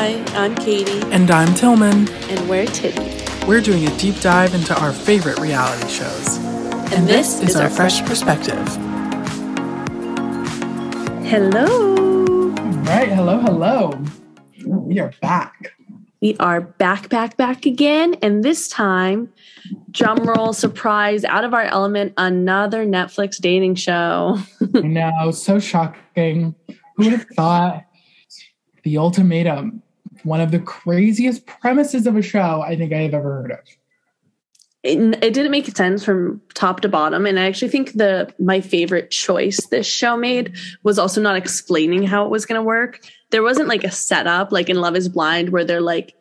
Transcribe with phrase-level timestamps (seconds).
[0.00, 2.08] Hi, I'm Katy, And I'm Tilmon.
[2.30, 3.46] and we're Titty.
[3.48, 6.36] We're doing a deep dive into our favorite reality shows.
[6.92, 8.64] And, this, is our fresh perspective.
[11.26, 11.96] Hello.
[12.84, 13.08] Right.
[13.08, 14.00] Hello, hello.
[14.64, 15.74] We are back.
[16.20, 19.32] We are back, back, back again, and this time,
[19.90, 24.38] drum roll, surprise, out of our element, another Netflix dating show.
[24.76, 26.54] I know, so shocking.
[26.96, 27.84] Who would have thought
[28.84, 29.82] the ultimatum,
[30.24, 33.58] one of the craziest premises of a show I think I have ever heard of.
[34.84, 38.60] It, it didn't make sense from top to bottom, and I actually think the my
[38.60, 40.54] favorite choice this show made
[40.84, 43.00] was also not explaining how it was going to work.
[43.30, 46.14] There wasn't like a setup like in Love Is Blind where they're like.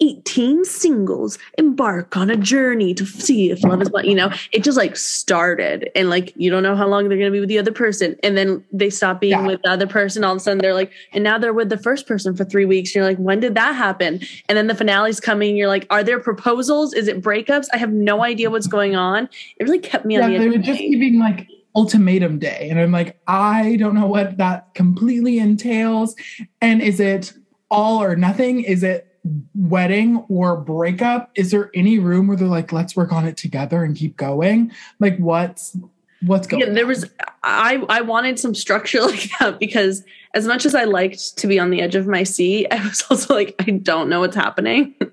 [0.00, 4.08] 18 singles embark on a journey to see if love is blind.
[4.08, 7.30] You know, it just like started and like you don't know how long they're going
[7.30, 8.16] to be with the other person.
[8.22, 9.46] And then they stop being Yeah.
[9.46, 10.24] with the other person.
[10.24, 12.64] All of a sudden they're like, and now they're with the first person for three
[12.64, 12.94] weeks.
[12.94, 14.20] You're like, when did that happen?
[14.48, 15.56] And then the finale's coming.
[15.56, 16.92] You're like, are there proposals?
[16.94, 17.66] Is it breakups?
[17.72, 19.28] I have no idea what's going on.
[19.58, 20.50] It really kept me Yeah, on the they edge.
[20.50, 22.68] would of just being like ultimatum day.
[22.70, 26.14] And I'm like, I don't know what that completely entails.
[26.60, 27.32] And is it
[27.70, 28.60] all or nothing?
[28.60, 29.06] Is it
[29.54, 31.30] wedding or breakup?
[31.34, 34.72] Is there any room where they're like, let's work on it together and keep going?
[34.98, 35.76] Like what's
[36.22, 36.88] what's going yeah, there on?
[36.88, 37.10] was
[37.42, 41.58] I I wanted some structure like that because as much as I liked to be
[41.58, 44.94] on the edge of my seat, I was also like, I don't know what's happening.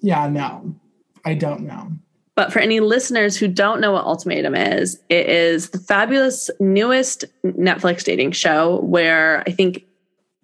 [0.00, 0.76] Yeah, no.
[1.24, 1.90] I don't know.
[2.36, 7.24] But for any listeners who don't know what Ultimatum is, it is the fabulous newest
[7.44, 9.87] Netflix dating show where I think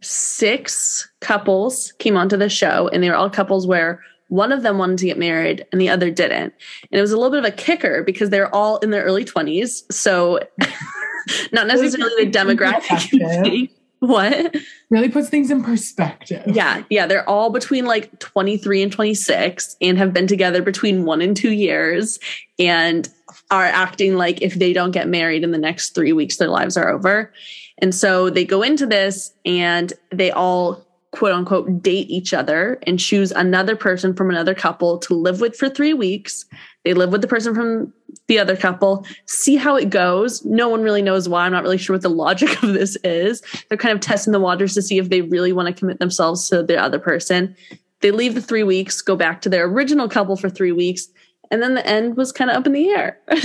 [0.05, 4.79] six couples came onto the show, and they were all couples where one of them
[4.79, 6.53] wanted to get married and the other didn't.
[6.91, 9.25] And it was a little bit of a kicker because they're all in their early
[9.25, 9.93] 20s.
[9.93, 10.41] So,
[11.53, 13.13] not necessarily the demographic.
[13.13, 13.43] you Perspective.
[13.45, 13.71] think.
[14.01, 14.57] What?
[14.91, 16.43] Really puts things in perspective.
[16.47, 21.23] Yeah, yeah, they're all between like 23 and 26 and have been together between 1
[21.23, 22.19] and 2 years
[22.59, 23.09] and
[23.51, 26.77] are acting like if they don't get married in the next 3 weeks their lives
[26.77, 27.33] are over.
[27.79, 32.99] And so they go into this and they all quote unquote date each other and
[32.99, 36.45] choose another person from another couple to live with for 3 weeks.
[36.85, 37.93] They live with the person from
[38.27, 40.45] the other couple, see how it goes.
[40.45, 41.45] No one really knows why.
[41.45, 43.43] I'm not really sure what the logic of this is.
[43.69, 46.49] They're kind of testing the waters to see if they really want to commit themselves
[46.49, 47.55] to the other person.
[48.01, 51.09] They leave the three weeks, go back to their original couple for three weeks,
[51.55, 53.21] and then the end was kind of up in the air.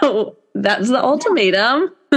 [0.00, 1.94] So that's the ultimatum.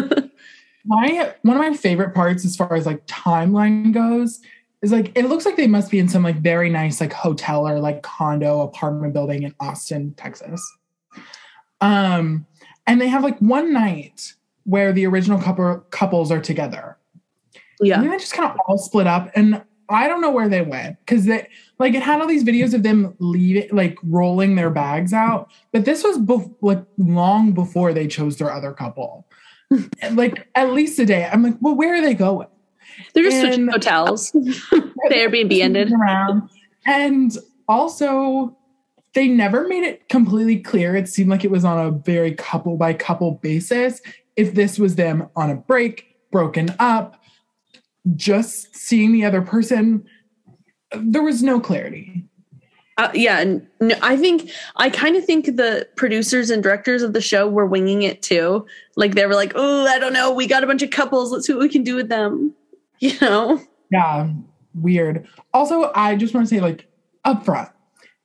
[0.85, 4.39] my one of my favorite parts as far as like timeline goes
[4.81, 7.67] is like it looks like they must be in some like very nice like hotel
[7.67, 10.62] or like condo apartment building in Austin, Texas.
[11.81, 12.45] Um
[12.88, 14.33] and they have like one night
[14.63, 16.97] where the original couple couples are together.
[17.81, 17.95] Yeah.
[17.95, 20.62] And then they just kind of all split up and I don't know where they
[20.62, 21.47] went because they
[21.79, 25.85] like it had all these videos of them leaving like rolling their bags out, but
[25.85, 29.28] this was bef- like long before they chose their other couple.
[30.12, 31.30] Like at least a day.
[31.31, 32.47] I'm like, well, where are they going?
[33.13, 34.31] They're just switching And- hotels.
[34.34, 35.94] the Airbnb ended.
[35.94, 36.50] around.
[36.85, 37.38] And
[37.69, 38.57] also,
[39.13, 40.96] they never made it completely clear.
[40.96, 44.01] It seemed like it was on a very couple by couple basis.
[44.35, 47.20] If this was them on a break, broken up,
[48.16, 50.06] just seeing the other person,
[50.95, 52.23] there was no clarity.
[52.97, 53.44] Uh, yeah,
[53.79, 57.66] no, I think I kind of think the producers and directors of the show were
[57.66, 58.66] winging it too.
[58.95, 61.31] Like they were like, "Oh, I don't know, we got a bunch of couples.
[61.31, 62.53] Let's see what we can do with them."
[63.03, 63.59] You know?
[63.91, 64.31] Yeah,
[64.75, 65.28] weird.
[65.56, 66.85] Also, I just want to say, like,
[67.25, 67.72] upfront,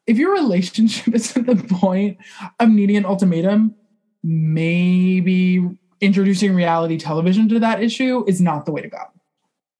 [0.06, 2.18] if your relationship is at the point
[2.60, 3.74] of needing an ultimatum,
[4.22, 5.66] maybe
[6.02, 8.98] introducing reality television to that issue is not the way to go.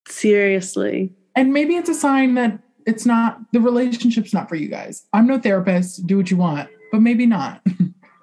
[0.06, 1.12] Seriously.
[1.34, 5.05] And maybe it's a sign that it's not the relationship's not for you guys.
[5.12, 7.63] I'm no therapist, do what you want, but maybe not.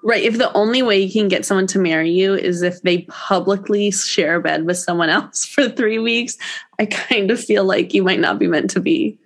[0.06, 0.24] Right.
[0.24, 3.90] If the only way you can get someone to marry you is if they publicly
[3.90, 6.38] share a bed with someone else for three weeks,
[6.78, 9.18] I kind of feel like you might not be meant to be.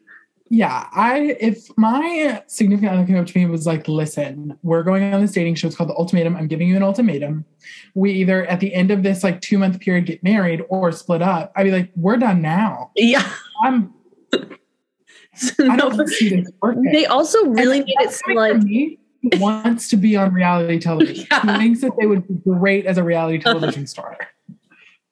[0.50, 4.84] Yeah, I if my significant other came up to me and was like, listen, we're
[4.84, 5.68] going on this dating show.
[5.68, 6.36] It's called The Ultimatum.
[6.36, 7.46] I'm giving you an ultimatum.
[7.96, 11.22] We either at the end of this like two month period get married or split
[11.22, 11.52] up.
[11.56, 12.92] I'd be like, we're done now.
[12.96, 13.30] Yeah.
[13.64, 13.94] I'm
[14.34, 16.84] I don't see this working.
[16.92, 19.00] they also really And made it that's like me
[19.36, 21.26] wants to be on reality television.
[21.32, 21.40] Yeah.
[21.42, 24.18] Who thinks that they would be great as a reality television star.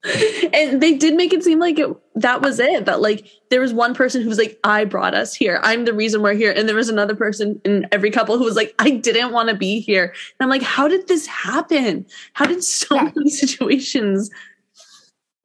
[0.54, 3.74] and they did make it seem like it that was it that like there was
[3.74, 6.68] one person who was like i brought us here i'm the reason we're here and
[6.69, 9.80] there was another person in every couple who was like i didn't want to be
[9.80, 13.12] here and i'm like how did this happen how did so Yeah.
[13.16, 14.30] many situations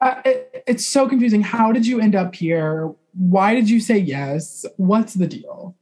[0.01, 1.43] Uh, it, it's so confusing.
[1.43, 2.91] How did you end up here?
[3.15, 4.65] why did you say yes?
[4.77, 5.75] What's the deal?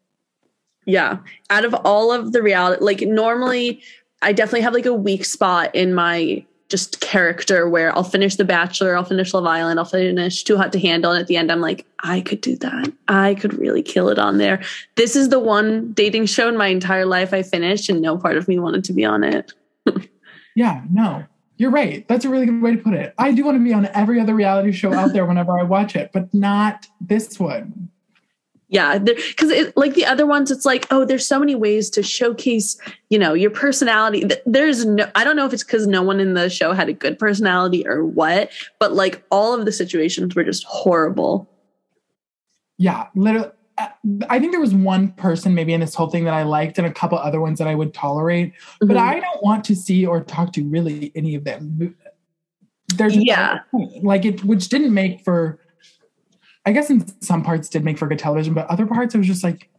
[0.87, 1.19] Yeah.
[1.51, 3.81] Out of all of the reality, like normally
[4.23, 8.45] I definitely have like a weak spot in my just character where I'll finish The
[8.45, 11.13] Bachelor, I'll finish Love Island, I'll finish Too Hot to Handle.
[11.13, 12.93] And at the end, I'm like, I could do that.
[13.09, 14.63] I could really kill it on there.
[14.97, 18.37] This is the one dating show in my entire life I finished, and no part
[18.37, 19.53] of me wanted to be on it.
[20.55, 21.25] yeah, no,
[21.57, 22.07] you're right.
[22.07, 23.15] That's a really good way to put it.
[23.19, 25.97] I do want to be on every other reality show out there whenever I watch
[25.97, 27.91] it, but not this one
[28.69, 32.79] yeah because like the other ones it's like oh there's so many ways to showcase
[33.09, 36.35] you know your personality there's no i don't know if it's because no one in
[36.35, 40.45] the show had a good personality or what but like all of the situations were
[40.45, 41.49] just horrible
[42.77, 43.87] yeah literally uh,
[44.29, 46.87] I think there was one person maybe in this whole thing that I liked and
[46.87, 48.89] a couple other ones that I would tolerate, mm-hmm.
[48.89, 51.95] but I don't want to see or talk to really any of them.
[52.97, 53.61] There's yeah,
[54.03, 55.61] like it, which didn't make for
[56.69, 59.27] I guess in some parts did make for good television, but other parts I was
[59.27, 59.71] just like,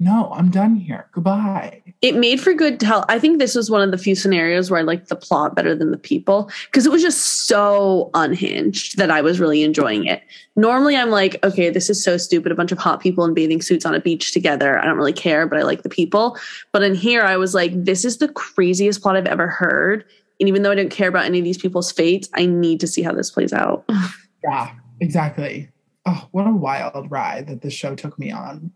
[0.00, 1.06] no, I'm done here.
[1.12, 1.82] Goodbye.
[2.00, 3.04] It made for good tell.
[3.10, 5.74] I think this was one of the few scenarios where I liked the plot better
[5.74, 10.22] than the people because it was just so unhinged that I was really enjoying it.
[10.56, 12.50] Normally, I'm like, okay, this is so stupid.
[12.50, 14.78] A bunch of hot people in bathing suits on a beach together.
[14.78, 16.38] I don't really care, but I like the people.
[16.72, 20.06] But in here, I was like, this is the craziest plot I've ever heard.
[20.40, 22.86] And even though I don't care about any of these people's fates, I need to
[22.86, 23.84] see how this plays out.
[24.42, 25.68] yeah, exactly
[26.08, 28.72] oh, what a wild ride that this show took me on.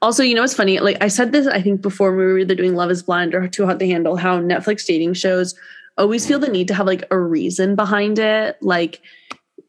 [0.00, 0.80] Also, you know what's funny?
[0.80, 3.46] Like I said this, I think before we were either doing Love Is Blind or
[3.46, 4.16] Too Hot to Handle.
[4.16, 5.54] How Netflix dating shows
[5.98, 8.56] always feel the need to have like a reason behind it.
[8.62, 9.02] Like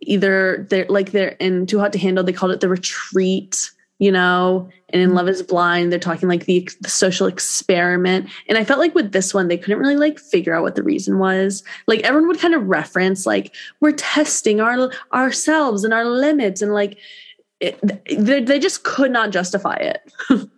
[0.02, 4.12] either they're like they're in Too Hot to Handle, they called it the retreat you
[4.12, 8.30] know and in love is blind they're talking like the, the, social experiment.
[8.48, 10.84] And i felt like with this one they couldn't really like figure out what the
[10.84, 11.64] reason was.
[11.88, 16.74] Like everyone would kind of reference like we're testing our ourselves and our limits and
[16.74, 16.98] like
[17.62, 20.12] it, they, they just could not justify it.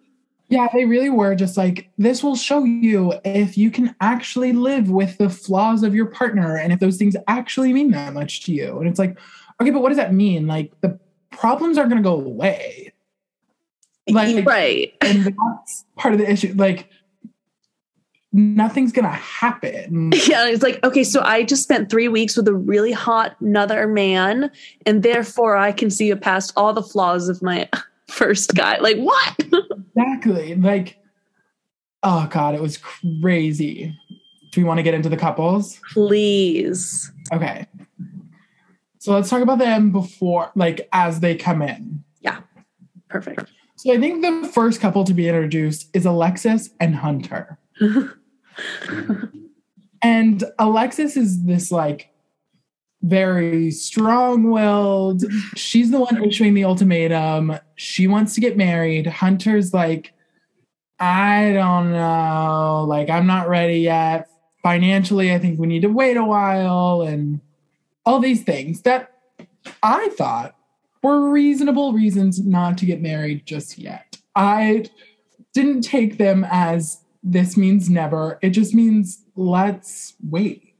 [0.50, 4.90] Yeah they really were just like this will show you if you can actually live
[4.90, 8.54] with the flaws of your partner and if those things actually mean that much to
[8.54, 8.80] you.
[8.80, 9.19] And it's like
[9.62, 10.48] okay but what does that mean?
[10.48, 10.98] Like the
[11.31, 12.94] problems aren't going to go away
[14.09, 14.94] like, right.
[15.01, 16.54] And that's part of the issue.
[16.56, 16.89] Like,
[18.33, 20.12] nothing's gonna happen.
[20.13, 23.88] Yeah, it's like, okay, so I just spent three weeks with a really hot another
[23.88, 24.51] man,
[24.86, 27.69] and therefore I can see past all the flaws of my
[28.07, 28.77] first guy.
[28.77, 29.36] Like, what?
[29.95, 30.56] exactly.
[30.56, 30.98] Like,
[32.04, 33.95] oh god, it was crazy.
[34.51, 35.80] Do we want to get into the couples?
[35.92, 37.12] Please.
[37.33, 37.68] Okay.
[39.00, 42.04] So let's talk about them before, like, as they come in.
[42.21, 42.39] Yeah.
[43.09, 43.51] Perfect.
[43.77, 47.59] So I think the first couple to be introduced is Alexis and Hunter.
[50.01, 52.09] and Alexis is this like
[53.03, 55.24] very strong-willed.
[55.56, 57.59] She's the one issuing the ultimatum.
[57.75, 59.06] She wants to get married.
[59.06, 60.12] Hunter's like,
[61.00, 62.83] I don't know.
[62.88, 64.27] Like, I'm not ready yet.
[64.63, 67.41] Financially, I think we need to wait a while and
[68.07, 69.12] all these things that
[69.83, 70.56] I thought
[71.03, 74.17] were reasonable reasons not to get married just yet.
[74.35, 74.85] I
[75.53, 78.39] didn't take them as this means never.
[78.42, 80.73] It just means let's wait.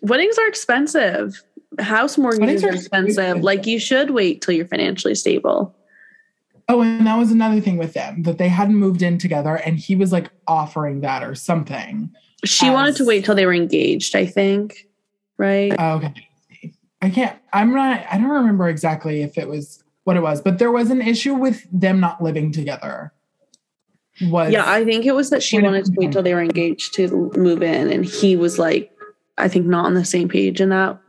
[0.00, 1.42] Weddings are expensive.
[1.78, 3.08] House mortgages are expensive.
[3.08, 3.44] expensive.
[3.44, 5.74] Like you should wait till you're financially stable.
[6.68, 9.78] Oh, and that was another thing with them that they hadn't moved in together, and
[9.78, 12.10] he was like offering that or something.
[12.44, 14.88] She as, wanted to wait till they were engaged, I think.
[15.38, 15.74] Right?
[15.78, 16.14] Oh, okay.
[17.02, 20.58] I can't, I'm not, I don't remember exactly if it was what it was, but
[20.58, 23.12] there was an issue with them not living together.
[24.20, 26.94] Was yeah, I think it was that she wanted to wait till they were engaged
[26.94, 28.92] to move in, and he was like,
[29.38, 31.00] I think not on the same page in that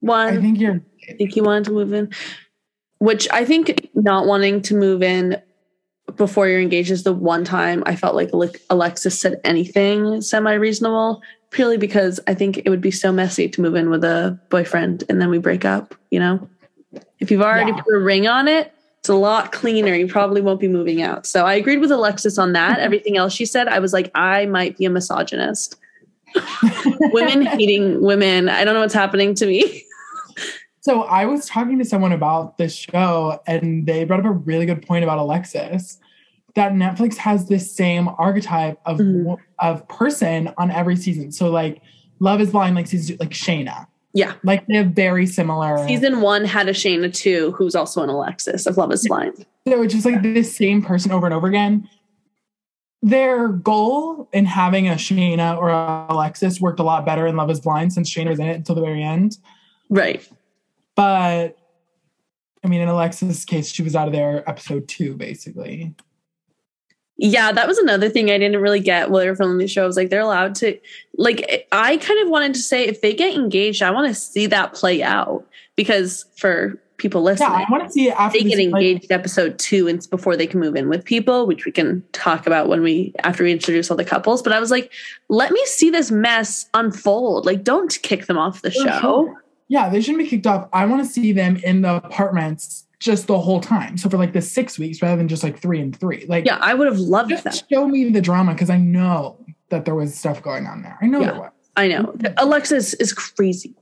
[0.00, 0.28] one.
[0.28, 0.80] I think you're.
[1.10, 2.10] I think he wanted to move in,
[2.98, 5.42] which I think not wanting to move in
[6.16, 8.30] before you're engaged is the one time I felt like
[8.70, 13.60] Alexis said anything semi reasonable purely because I think it would be so messy to
[13.60, 16.48] move in with a boyfriend and then we break up, you know?
[17.20, 17.82] If you've already yeah.
[17.82, 19.94] put a ring on it, it's a lot cleaner.
[19.94, 21.26] You probably won't be moving out.
[21.26, 22.74] So I agreed with Alexis on that.
[22.74, 22.84] Mm-hmm.
[22.84, 25.76] Everything else she said, I was like, I might be a misogynist.
[27.12, 28.48] women hating women.
[28.48, 29.84] I don't know what's happening to me.
[30.80, 34.66] so I was talking to someone about this show and they brought up a really
[34.66, 35.98] good point about Alexis
[36.54, 39.42] that Netflix has this same archetype of mm-hmm.
[39.62, 41.32] Of person on every season.
[41.32, 41.80] So like
[42.18, 43.86] Love is Blind, like season like Shayna.
[44.12, 44.34] Yeah.
[44.44, 45.86] Like they have very similar.
[45.86, 49.46] Season one had a Shayna too, who's also an Alexis of Love is Blind.
[49.66, 51.88] So it's just like this same person over and over again.
[53.00, 57.50] Their goal in having a Shayna or a Alexis worked a lot better in Love
[57.50, 59.38] is Blind since Shayna was in it until the very end.
[59.88, 60.28] Right.
[60.94, 61.56] But
[62.64, 65.94] I mean, in Alexis' case, she was out of there episode two, basically.
[67.24, 69.84] Yeah, that was another thing I didn't really get while they were filming the show.
[69.84, 70.76] I was like, they're allowed to,
[71.16, 74.46] like, I kind of wanted to say if they get engaged, I want to see
[74.46, 78.44] that play out because for people listening, Yeah, I want to see it after they
[78.48, 82.02] get engaged episode two and before they can move in with people, which we can
[82.10, 84.42] talk about when we after we introduce all the couples.
[84.42, 84.92] But I was like,
[85.28, 87.46] let me see this mess unfold.
[87.46, 89.00] Like, don't kick them off the For show.
[89.00, 89.44] sure.
[89.68, 90.68] Yeah, they shouldn't be kicked off.
[90.72, 93.96] I want to see them in the apartments just the whole time.
[93.98, 96.24] So for like the six weeks rather than just like three and three.
[96.28, 97.62] Like, Yeah, I would have loved just that.
[97.70, 100.96] show me the drama because I know that there was stuff going on there.
[101.02, 101.32] I know Yeah.
[101.32, 101.50] there was.
[101.76, 102.14] I know.
[102.36, 103.74] Alexis is crazy.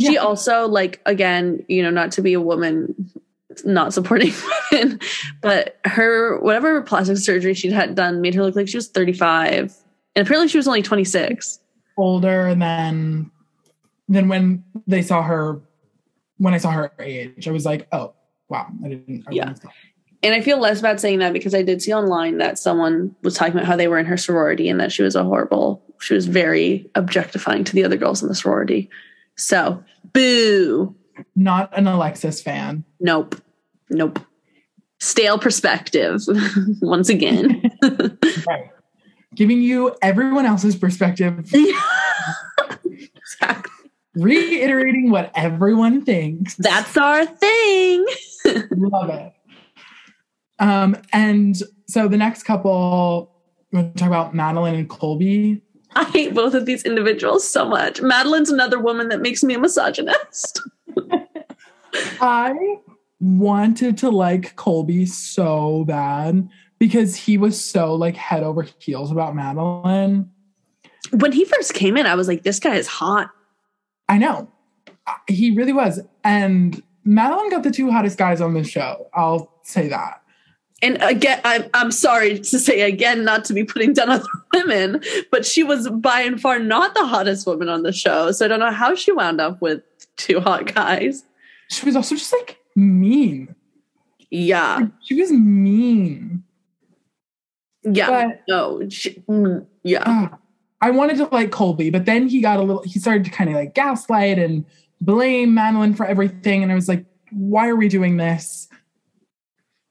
[0.00, 0.20] She Yeah.
[0.20, 2.94] also, like, again, you know, not to be a woman
[3.64, 4.32] not supporting
[4.72, 5.00] women,
[5.42, 9.74] but her, whatever plastic surgery she'd had done made her look like she was 35.
[10.16, 11.58] And apparently she was only 26.
[11.98, 13.30] older and then
[14.08, 15.60] then when they saw her
[16.38, 18.14] when I saw her age, I was like, oh
[18.50, 19.54] wow, I didn't I Yeah.
[20.22, 23.34] And I feel less bad saying that because I did see online that someone was
[23.34, 26.12] talking about how they were in her sorority and that she was a horrible, she
[26.12, 28.90] was very objectifying to the other girls in the sorority.
[29.36, 30.94] So, boo.
[31.34, 32.84] not an Alexis fan.
[33.00, 33.40] Nope.
[33.88, 34.18] Nope.
[34.98, 36.20] Stale perspective
[36.82, 37.70] once again.
[38.46, 38.70] Right.
[39.34, 41.72] Giving you everyone else's perspective, exactly.
[44.20, 46.54] Reiterating what everyone thinks.
[46.56, 48.06] That's our thing.
[48.70, 49.32] Love it.
[50.58, 53.34] Um, and so the next couple,
[53.72, 55.62] we're going to talk about Madeline and Colby.
[55.94, 58.00] I hate both of these individuals so much.
[58.00, 60.60] Madeline's another woman that makes me a misogynist.
[62.20, 62.54] I
[63.18, 66.48] wanted to like Colby so bad
[66.78, 70.30] because he was so like head over heels about Madeline.
[71.10, 73.30] When he first came in, I was like, this guy is hot.
[74.10, 74.50] I know.
[75.06, 76.00] Uh, He really was.
[76.24, 79.08] And Madeline got the two hottest guys on the show.
[79.14, 80.20] I'll say that.
[80.82, 84.24] And again, I'm, I'm sorry to say again, not to be putting down other
[84.54, 88.32] women, but she was by and far not the hottest woman on the show.
[88.32, 89.82] So I don't know how she wound up with
[90.16, 91.24] two hot guys.
[91.70, 93.54] She was also just like mean.
[94.30, 94.76] Yeah.
[94.76, 96.44] Like, She was mean.
[97.82, 98.08] Yeah.
[98.28, 98.88] But no.
[98.88, 100.02] She, mm, yeah.
[100.06, 100.38] ah,
[100.80, 103.50] I wanted to like Colby, but then he got a little, he started to kind
[103.50, 104.64] of like gaslight and
[105.00, 106.62] blame Madeline for everything.
[106.62, 108.68] And I was like, why are we doing this?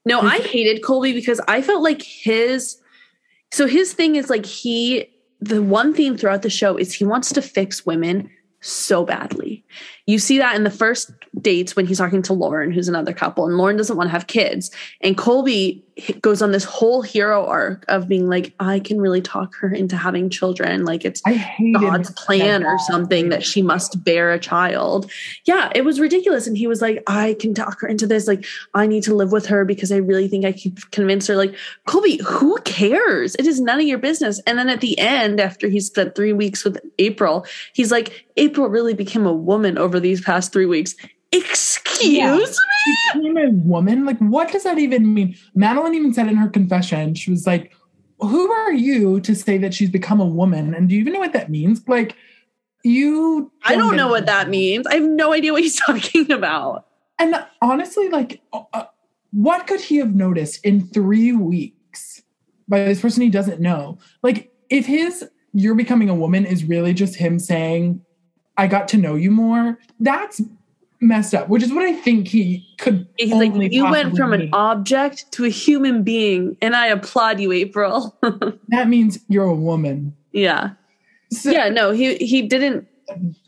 [0.04, 2.80] No, I hated Colby because I felt like his
[3.52, 5.06] so his thing is like he
[5.40, 8.30] the one theme throughout the show is he wants to fix women
[8.60, 9.64] so badly.
[10.10, 13.46] You see that in the first dates when he's talking to Lauren, who's another couple,
[13.46, 14.72] and Lauren doesn't want to have kids.
[15.00, 15.84] And Colby
[16.20, 19.96] goes on this whole hero arc of being like, I can really talk her into
[19.96, 20.84] having children.
[20.84, 25.10] Like it's God's plan or something that she must bear a child.
[25.44, 26.46] Yeah, it was ridiculous.
[26.46, 28.26] And he was like, I can talk her into this.
[28.26, 31.36] Like, I need to live with her because I really think I can convince her.
[31.36, 31.54] Like,
[31.86, 33.34] Colby, who cares?
[33.36, 34.40] It is none of your business.
[34.46, 38.68] And then at the end, after he spent three weeks with April, he's like, April
[38.68, 40.94] really became a woman over these past three weeks.
[41.32, 42.36] Excuse Yeah.
[42.36, 42.44] me?
[43.14, 44.04] became a woman?
[44.06, 45.36] Like, what does that even mean?
[45.54, 47.72] Madeline even said in her confession, she was like,
[48.20, 50.74] Who are you to say that she's become a woman?
[50.74, 51.82] And do you even know what that means?
[51.86, 52.16] Like,
[52.84, 53.52] you.
[53.64, 54.10] I don't know it.
[54.10, 54.86] what that means.
[54.86, 56.86] I have no idea what he's talking about.
[57.18, 58.84] And honestly, like, uh,
[59.32, 62.22] what could he have noticed in three weeks
[62.68, 63.98] by this person he doesn't know?
[64.22, 68.00] Like, if his you're becoming a woman is really just him saying,
[68.60, 70.42] I got to know you more, that's
[71.00, 73.08] messed up, which is what I think he could.
[73.16, 77.52] He's like, you went from an object to a human being, and I applaud you,
[77.52, 78.18] April.
[78.68, 80.14] That means you're a woman.
[80.32, 80.72] yeah.
[81.32, 82.86] So, Yeah, no, he he didn't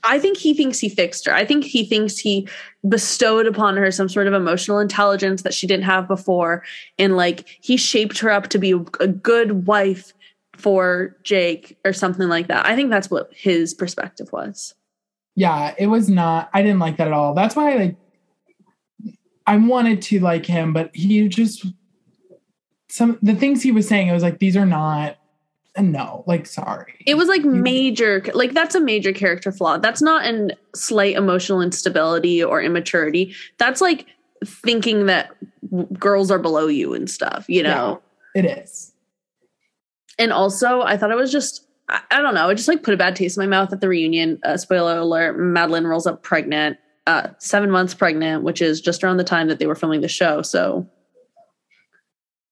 [0.03, 1.35] I think he thinks he fixed her.
[1.35, 2.49] I think he thinks he
[2.89, 6.65] bestowed upon her some sort of emotional intelligence that she didn't have before
[6.99, 10.15] and like he shaped her up to be a good wife
[10.57, 12.67] for Jake or something like that.
[12.67, 14.75] I think that's what his perspective was.
[15.35, 16.51] Yeah, it was not.
[16.53, 17.35] I didn't like that at all.
[17.35, 17.97] That's why, I like,
[19.47, 21.67] I wanted to like him, but he just
[22.89, 24.11] some the things he was saying.
[24.11, 25.17] I was like, these are not.
[25.79, 27.03] No, like, sorry.
[27.07, 29.79] It was like major, like that's a major character flaw.
[29.79, 33.35] That's not an slight emotional instability or immaturity.
[33.57, 34.07] That's like
[34.45, 35.35] thinking that
[35.99, 38.03] girls are below you and stuff, you know?
[38.35, 38.93] it is.
[40.19, 41.67] And also, I thought it was just,
[42.11, 43.89] I, don't know, it just like put a bad taste in my mouth at the
[43.89, 44.39] reunion.
[44.45, 49.19] Uh, spoiler alert Madeline rolls up pregnant, uh, seven months pregnant, which is just around
[49.19, 50.43] the time that they were filming the show.
[50.43, 50.89] So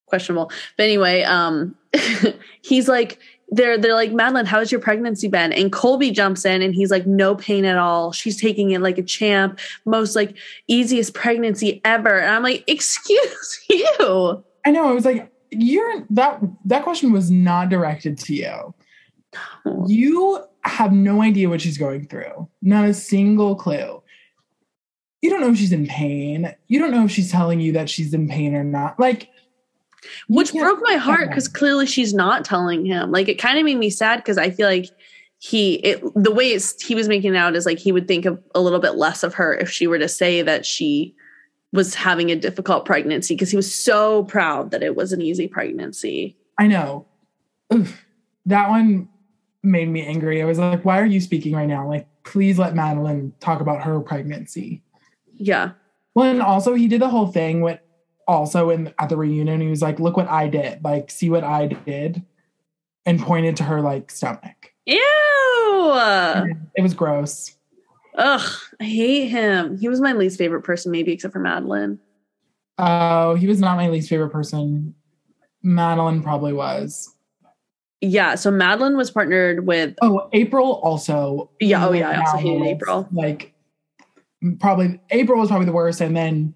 [0.07, 0.51] questionable.
[0.77, 1.75] But anyway, um,
[2.63, 3.19] he's like,
[3.53, 5.53] they're they're like Madeline, how's your pregnancy been?
[5.53, 8.13] And Colby jumps in and he's like, no pain at all.
[8.13, 9.59] She's taking it like a champ.
[9.85, 10.37] Most like
[10.69, 12.21] easiest pregnancy ever.
[12.21, 14.45] And I'm like, excuse you.
[14.65, 14.89] I know.
[14.89, 18.75] I was like, you're that that question was not directed to you.
[19.65, 19.87] Oh.
[19.89, 22.49] You have no idea what she's going through.
[22.63, 24.03] Not a single clue.
[25.23, 26.55] You don't know if she's in pain.
[26.69, 28.99] You don't know if she's telling you that she's in pain or not.
[28.99, 29.29] Like
[30.29, 33.11] which broke my heart because clearly she's not telling him.
[33.11, 34.89] Like it kind of made me sad because I feel like
[35.39, 38.43] he it the way he was making it out is like he would think of
[38.55, 41.15] a little bit less of her if she were to say that she
[41.73, 45.47] was having a difficult pregnancy because he was so proud that it was an easy
[45.47, 46.37] pregnancy.
[46.59, 47.07] I know.
[47.73, 48.05] Oof.
[48.47, 49.09] That one
[49.63, 50.43] made me angry.
[50.43, 51.89] I was like, why are you speaking right now?
[51.89, 54.83] Like, please let Madeline talk about her pregnancy.
[55.35, 55.73] Yeah.
[56.15, 57.79] Well, and also he did the whole thing with
[58.27, 60.83] also in at the reunion, he was like, look what I did.
[60.85, 62.25] Like, see what I did.
[63.07, 64.73] And pointed to her like stomach.
[64.87, 64.99] Ew.
[66.77, 67.57] It was gross.
[68.17, 68.51] Ugh,
[68.81, 69.79] I hate him.
[69.79, 71.99] He was my least favorite person, maybe except for Madeline.
[72.79, 74.95] Oh, he was not my least favorite person.
[75.63, 77.15] Madeline probably was.
[78.01, 81.51] Yeah, so Madeline was partnered with Oh, April also.
[81.61, 83.09] Yeah, oh yeah, I also hated April.
[83.13, 83.53] Like
[84.59, 86.55] probably April was probably the worst and then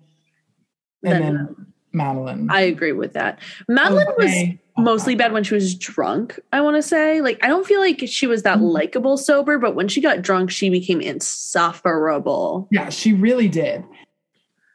[1.03, 2.49] and then, then Madeline.
[2.51, 3.41] I agree with that.
[3.69, 4.59] Madeline okay.
[4.77, 7.21] was mostly bad when she was drunk, I want to say.
[7.21, 8.67] Like, I don't feel like she was that mm-hmm.
[8.67, 12.69] likable sober, but when she got drunk, she became insufferable.
[12.71, 13.85] Yeah, she really did.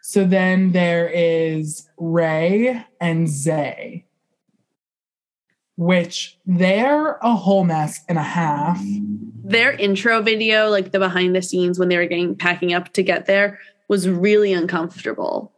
[0.02, 4.06] So then there is Rae and Zay,
[5.80, 8.78] which they're a whole mess and a half.
[9.46, 13.02] Their intro video, like the behind the scenes when they were getting packing up to
[13.02, 13.58] get there,
[13.88, 15.54] was really uncomfortable.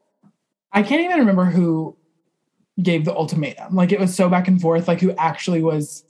[0.74, 1.98] I can't even remember who
[2.84, 3.76] gave the ultimatum.
[3.76, 6.04] Like it was so back and forth, like who actually was.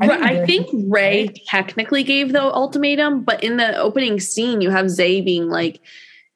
[0.00, 4.70] I think, I think Rae technically gave the ultimatum, but in the opening scene, you
[4.70, 5.82] have Zay being like,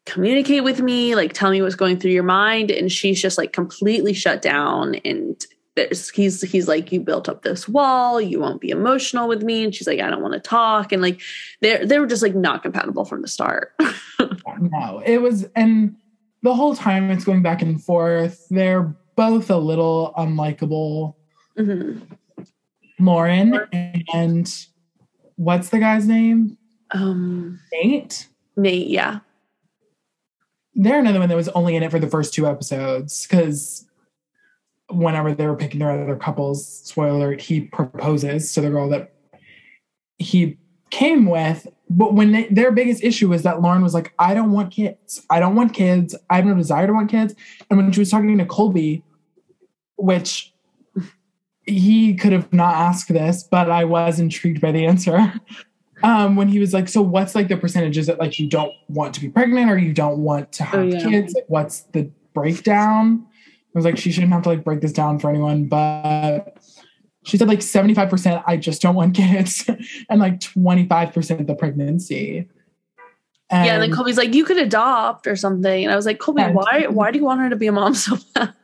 [0.05, 2.71] communicate with me, like tell me what's going through your mind.
[2.71, 4.97] And she's just like completely shut down.
[5.07, 5.43] And
[5.77, 9.65] there's he's he's like, You built up this wall, you won't be emotional with me.
[9.65, 10.93] And she's like, I don't want to talk.
[10.93, 11.21] And like
[11.61, 13.73] they're they were just like not compatible from the start.
[14.61, 15.97] no, it was and
[16.43, 18.47] the whole time it's going back and forth.
[18.51, 21.15] They're both a little unlikable.
[21.59, 22.01] Mm-hmm.
[23.01, 24.67] Lauren and
[25.37, 26.57] what's the guy's name?
[26.93, 28.29] Um, Nate.
[28.57, 29.21] Nate, yeah.
[30.77, 33.87] They're another one that was only in it for the first two episodes because
[34.95, 39.15] whenever they were picking their other couples, spoiler alert, he proposes to the girl that
[40.19, 40.59] he
[40.91, 44.53] came with but when they, their biggest issue was that Lauren was like, I don't
[44.53, 45.25] want kids.
[45.31, 46.15] I don't want kids.
[46.31, 47.35] I have no desire to want kids.
[47.71, 49.05] And when she was talking to Colby,
[49.97, 50.53] which
[51.67, 55.35] he could have not asked this, but I was intrigued by the answer.
[56.03, 59.15] Um, when he was like, so what's like the percentages that like you don't want
[59.15, 61.09] to be pregnant or you don't want to have oh, yeah.
[61.09, 61.33] kids?
[61.33, 63.27] Like, what's the breakdown?
[63.75, 66.59] I was like, she shouldn't have to like break this down for anyone, but
[67.25, 69.69] she said like 75% I just don't want kids
[70.09, 72.49] and like 25% the pregnancy.
[73.51, 75.85] And yeah, and then Colby's like, you could adopt or something.
[75.85, 77.95] And I was like, Colby, why why do you want her to be a mom
[77.95, 78.55] so bad?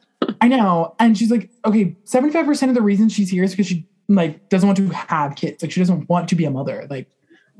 [0.41, 0.95] I know.
[0.99, 4.67] And she's like, okay, 75% of the reason she's here is because she like doesn't
[4.67, 5.63] want to have kids.
[5.63, 6.87] Like she doesn't want to be a mother.
[6.89, 7.09] Like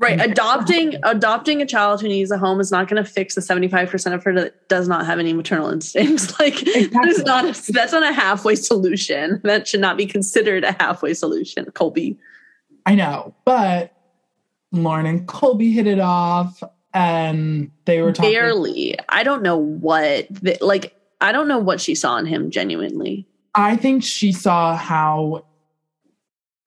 [0.01, 0.19] Right.
[0.19, 4.13] Adopting adopting a child who needs a home is not going to fix the 75%
[4.13, 6.33] of her that does not have any maternal instincts.
[6.41, 6.87] Like exactly.
[6.87, 9.41] that is not a, that's not a halfway solution.
[9.43, 12.17] That should not be considered a halfway solution, Colby.
[12.83, 13.93] I know, but
[14.71, 16.63] Lauren and Colby hit it off
[16.95, 18.95] and they were talking barely.
[19.07, 23.27] I don't know what the, like I don't know what she saw in him genuinely.
[23.53, 25.45] I think she saw how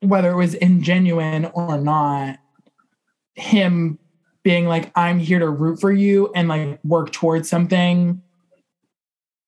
[0.00, 2.38] whether it was ingenuine or not
[3.34, 3.98] him
[4.42, 8.22] being like, I'm here to root for you and like work towards something.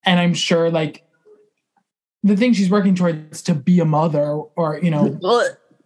[0.05, 1.05] And I'm sure like
[2.22, 5.18] the thing she's working towards to be a mother or, you know,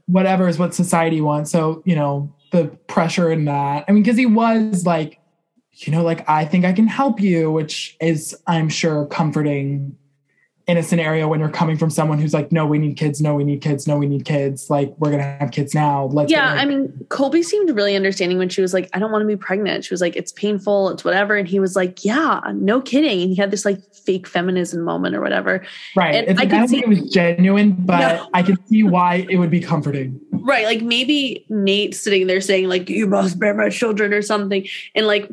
[0.06, 1.50] whatever is what society wants.
[1.50, 3.84] So, you know, the pressure in that.
[3.88, 5.18] I mean, because he was like,
[5.72, 9.96] you know, like, I think I can help you, which is, I'm sure, comforting
[10.70, 13.34] in a scenario when you're coming from someone who's like, no, we need kids, no,
[13.34, 14.70] we need kids, no, we need kids.
[14.70, 16.04] Like, we're gonna have kids now.
[16.12, 19.22] Let's Yeah, I mean, Colby seemed really understanding when she was like, I don't want
[19.22, 19.84] to be pregnant.
[19.84, 21.34] She was like, it's painful, it's whatever.
[21.34, 23.20] And he was like, Yeah, no kidding.
[23.20, 25.64] And he had this like fake feminism moment or whatever.
[25.96, 26.14] Right.
[26.14, 28.28] And it's, I, can see it was genuine, but no.
[28.32, 30.20] I can see why it would be comforting.
[30.30, 30.66] Right.
[30.66, 34.68] Like maybe Nate sitting there saying, like, you must bear my children or something.
[34.94, 35.28] And like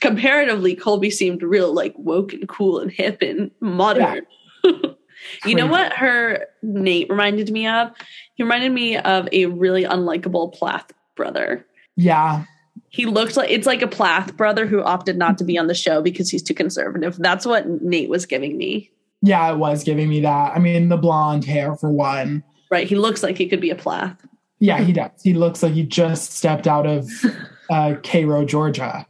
[0.00, 4.16] comparatively, Colby seemed real like woke and cool and hip and modern.
[4.16, 4.20] Yeah
[5.44, 7.90] You know what her Nate reminded me of?
[8.34, 11.66] He reminded me of a really unlikable Plath brother.
[11.96, 12.44] Yeah.
[12.90, 15.74] He looked like it's like a Plath brother who opted not to be on the
[15.74, 17.16] show because he's too conservative.
[17.18, 18.90] That's what Nate was giving me.
[19.22, 20.52] Yeah, it was giving me that.
[20.54, 22.42] I mean, the blonde hair for one.
[22.70, 22.86] Right.
[22.86, 24.16] He looks like he could be a Plath.
[24.58, 25.10] Yeah, he does.
[25.22, 27.08] He looks like he just stepped out of
[27.70, 29.06] uh, Cairo, Georgia.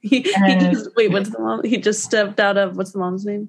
[0.00, 1.64] He, he just, wait, what's the mom?
[1.64, 3.48] He just stepped out of what's the mom's name?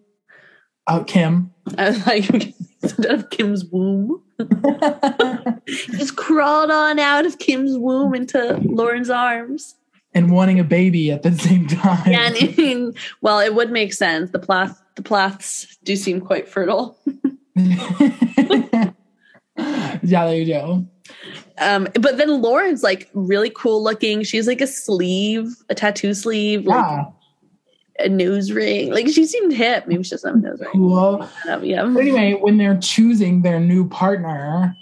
[0.88, 1.52] Uh, Kim.
[1.78, 4.22] I was like, out of Kim's womb.
[5.68, 9.76] Just crawled on out of Kim's womb into Lauren's arms.
[10.14, 12.12] and wanting a baby at the same time.
[12.12, 14.32] Yeah, and mean, well, it would make sense.
[14.32, 16.98] The Plath, the Plaths do seem quite fertile.
[17.56, 18.92] yeah,
[20.04, 20.86] they do.
[21.58, 24.24] Um, but then Lauren's like really cool looking.
[24.24, 27.06] She's like a sleeve, a tattoo sleeve, like Yeah,
[28.00, 28.92] a nose ring.
[28.92, 29.88] Like she seemed hip.
[29.88, 30.70] Maybe she doesn't have a nose ring.
[30.74, 31.28] cool.
[31.62, 31.84] Yeah.
[31.84, 34.76] Anyway, when they're choosing their new partner,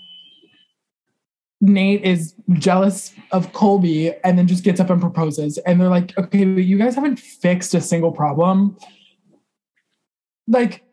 [1.62, 5.58] Nate is jealous of Colby and then just gets up and proposes.
[5.60, 8.78] And they're like, okay, but you guys haven't fixed a single problem.
[10.47, 10.84] Like,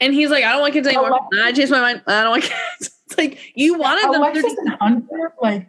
[0.00, 1.08] And he's like, I don't want kids anymore.
[1.08, 2.02] Alexis- I changed my mind.
[2.06, 2.90] I don't want kids.
[3.10, 4.22] It's like you wanted them.
[4.22, 5.68] Alexis and Hunter, like,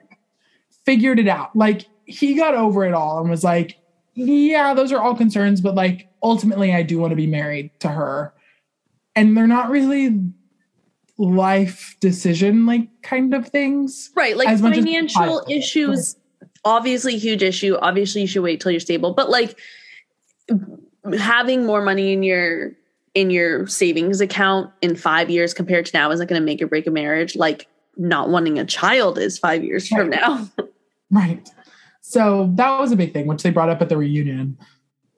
[0.86, 1.56] figured it out.
[1.56, 3.78] Like, he got over it all and was like,
[4.14, 7.90] yeah, those are all concerns, but like, ultimately, I do want to be married to
[7.90, 8.34] her.
[9.16, 10.22] And they're not really
[11.18, 14.10] life decision, like, kind of things.
[14.16, 14.38] right.
[14.38, 16.16] Like as much as- financial issues,
[16.64, 17.78] obviously huge issue.
[17.82, 19.14] Obviously, you should wait till you're stable.
[19.14, 19.60] But like
[21.18, 22.74] having more money in your
[23.14, 26.68] in your savings account in five years compared to now isn't going to make or
[26.68, 27.36] break a marriage.
[27.36, 30.48] Like not wanting a child is five years from now.
[31.14, 31.46] Right.
[32.02, 34.58] So that was a big thing, which they brought up at the reunion.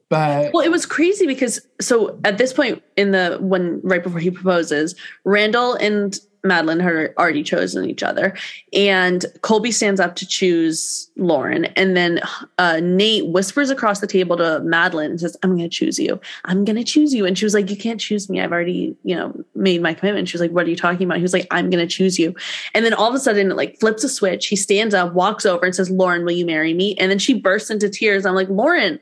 [0.09, 4.19] But Well, it was crazy because so at this point in the when right before
[4.19, 8.35] he proposes, Randall and Madeline had already chosen each other,
[8.73, 12.19] and Colby stands up to choose Lauren, and then
[12.57, 16.19] uh, Nate whispers across the table to Madeline and says, "I'm going to choose you.
[16.45, 18.41] I'm going to choose you." And she was like, "You can't choose me.
[18.41, 21.17] I've already, you know, made my commitment." She was like, "What are you talking about?"
[21.17, 22.35] He was like, "I'm going to choose you."
[22.73, 24.47] And then all of a sudden, it like flips a switch.
[24.47, 27.39] He stands up, walks over, and says, "Lauren, will you marry me?" And then she
[27.39, 28.25] bursts into tears.
[28.25, 28.99] I'm like, "Lauren."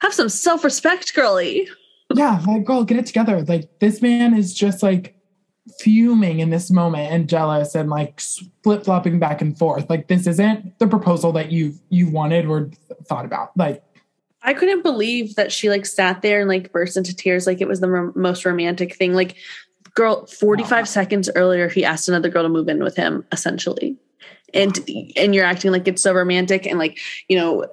[0.00, 1.68] Have some self respect, girly.
[2.14, 3.42] yeah, like, girl, get it together.
[3.42, 5.19] Like, this man is just like
[5.78, 8.20] fuming in this moment and jealous and like
[8.62, 9.88] flip flopping back and forth.
[9.88, 12.70] Like, this isn't the proposal that you've you wanted or
[13.04, 13.56] thought about.
[13.56, 13.82] Like,
[14.42, 17.68] I couldn't believe that she like sat there and like burst into tears like it
[17.68, 19.12] was the rom- most romantic thing.
[19.12, 19.36] Like,
[19.94, 20.84] girl, 45 Wow.
[20.84, 23.96] seconds earlier, he asked another girl to move in with him, essentially.
[24.54, 24.78] And
[25.16, 27.66] and you're acting like it's so romantic, and like you know,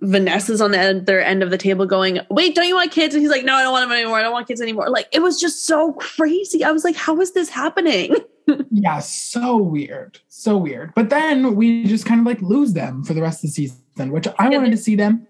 [0.00, 3.22] Vanessa's on the other end of the table going, "Wait, don't you want kids?" And
[3.22, 4.18] he's like, "No, I don't want them anymore.
[4.18, 6.64] I don't want kids anymore." Like it was just so crazy.
[6.64, 8.14] I was like, "How is this happening?"
[8.70, 10.18] yeah, so weird.
[10.28, 10.92] So weird.
[10.94, 14.12] But then we just kind of like lose them for the rest of the season,
[14.12, 15.26] which I wanted to see them.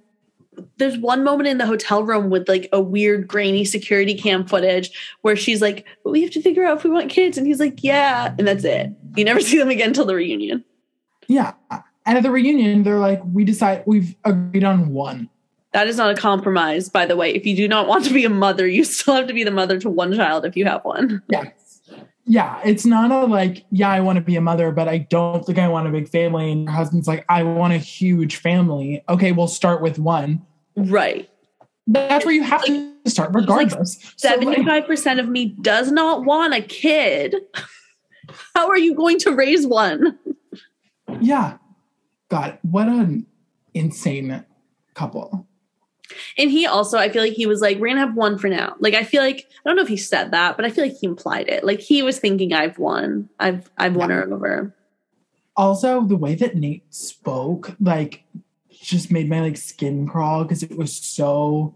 [0.76, 4.90] there's one moment in the hotel room with like a weird grainy security cam footage
[5.22, 7.38] where she's like, but we have to figure out if we want kids.
[7.38, 8.34] And he's like, yeah.
[8.38, 8.90] And that's it.
[9.16, 10.64] You never see them again until the reunion.
[11.28, 11.52] Yeah.
[12.08, 15.28] And at the reunion, they're like, we decide we've agreed on one.
[15.74, 17.34] That is not a compromise, by the way.
[17.34, 19.50] If you do not want to be a mother, you still have to be the
[19.50, 21.22] mother to one child if you have one.
[21.28, 21.44] Yeah.
[22.24, 22.62] Yeah.
[22.64, 25.58] It's not a like, yeah, I want to be a mother, but I don't think
[25.58, 26.50] I want a big family.
[26.50, 29.04] And your husband's like, I want a huge family.
[29.10, 30.40] Okay, we'll start with one.
[30.76, 31.28] Right.
[31.86, 33.98] That's where you have to start regardless.
[34.24, 37.36] Like, 75% of me does not want a kid.
[38.54, 40.18] How are you going to raise one?
[41.20, 41.58] yeah.
[42.28, 43.26] God, what an
[43.74, 44.44] insane
[44.94, 45.46] couple.
[46.36, 48.74] And he also, I feel like he was like, we're gonna have one for now.
[48.80, 50.96] Like I feel like I don't know if he said that, but I feel like
[50.98, 51.64] he implied it.
[51.64, 53.28] Like he was thinking I've won.
[53.38, 54.74] I've I've won her over.
[55.56, 58.22] Also, the way that Nate spoke, like,
[58.70, 61.74] just made my like skin crawl because it was so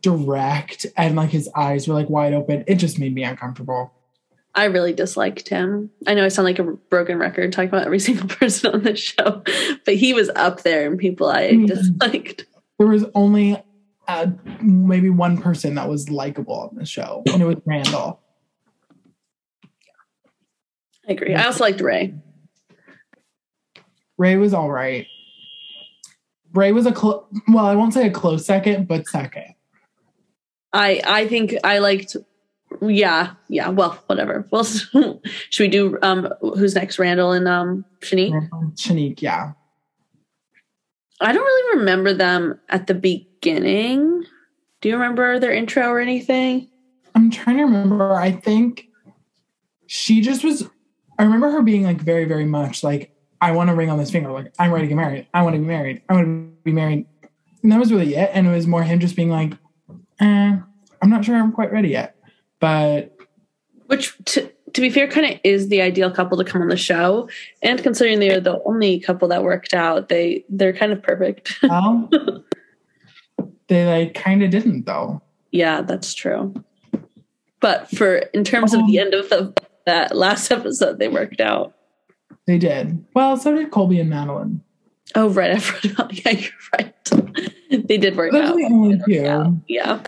[0.00, 2.64] direct and like his eyes were like wide open.
[2.66, 3.92] It just made me uncomfortable.
[4.54, 5.90] I really disliked him.
[6.06, 9.00] I know I sound like a broken record talking about every single person on this
[9.00, 9.42] show,
[9.84, 11.66] but he was up there and people I Mhm.
[11.66, 12.46] disliked.
[12.78, 13.62] There was only
[14.08, 14.26] uh,
[14.60, 18.20] maybe one person that was likable on the show, and it was Randall.
[21.08, 21.34] I agree.
[21.34, 22.14] I also liked Rae.
[24.18, 25.06] Rae was all right.
[26.52, 29.54] Rae was a clo- well, I won't say a close second, but second.
[30.72, 32.16] I I think I liked.
[32.80, 33.68] Yeah, yeah.
[33.68, 34.46] Well, whatever.
[34.50, 34.64] Well,
[35.50, 36.98] should we do um who's next?
[36.98, 38.48] Randall and um Shanique.
[38.74, 39.52] Shanique, yeah.
[41.20, 44.24] I don't really remember them at the beginning.
[44.80, 46.68] Do you remember their intro or anything?
[47.14, 48.14] I'm trying to remember.
[48.14, 48.88] I think
[49.86, 50.68] she just was
[51.18, 54.10] I remember her being like very, very much like, I want a ring on this
[54.10, 54.32] finger.
[54.32, 55.28] Like, I'm ready to get married.
[55.34, 56.02] I want to be married.
[56.08, 57.06] I want to be married.
[57.62, 58.30] And that was really it.
[58.32, 59.52] And it was more him just being like,
[60.20, 60.56] eh,
[61.00, 62.16] I'm not sure I'm quite ready yet.
[62.62, 63.18] But
[63.86, 66.76] which to, to be fair kind of is the ideal couple to come on the
[66.76, 67.28] show.
[67.60, 71.58] And considering they're the only couple that worked out they they're kind of perfect.
[71.68, 72.08] Well,
[73.66, 75.20] they like kind of didn't though.
[75.50, 76.54] Yeah that's true.
[77.58, 79.52] But for in terms of the end of the,
[79.86, 81.74] that last episode they worked out.
[82.46, 83.04] They did.
[83.12, 84.62] Well so did colby and madeline.
[85.16, 85.94] Oh right i forgot.
[85.94, 87.88] About yeah you're right.
[87.88, 88.56] They did work Those out.
[88.56, 89.60] The only two.
[89.66, 90.02] Yeah.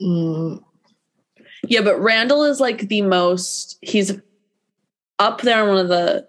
[0.00, 0.62] Mm.
[1.70, 4.20] Yeah, but Randall is like the most, he's
[5.20, 6.26] up there, one of the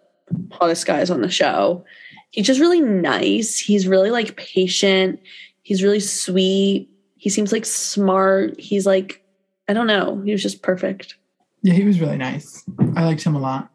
[0.52, 1.84] hottest guys on the show.
[2.30, 3.58] He's just really nice.
[3.58, 5.20] He's really like patient.
[5.64, 6.90] He's really sweet.
[7.18, 8.60] He seems like smart.
[8.60, 9.26] He's like,
[9.68, 10.22] I don't know.
[10.22, 11.16] He was just perfect.
[11.64, 12.64] Yeah, he was really nice.
[12.96, 13.72] I liked him a lot.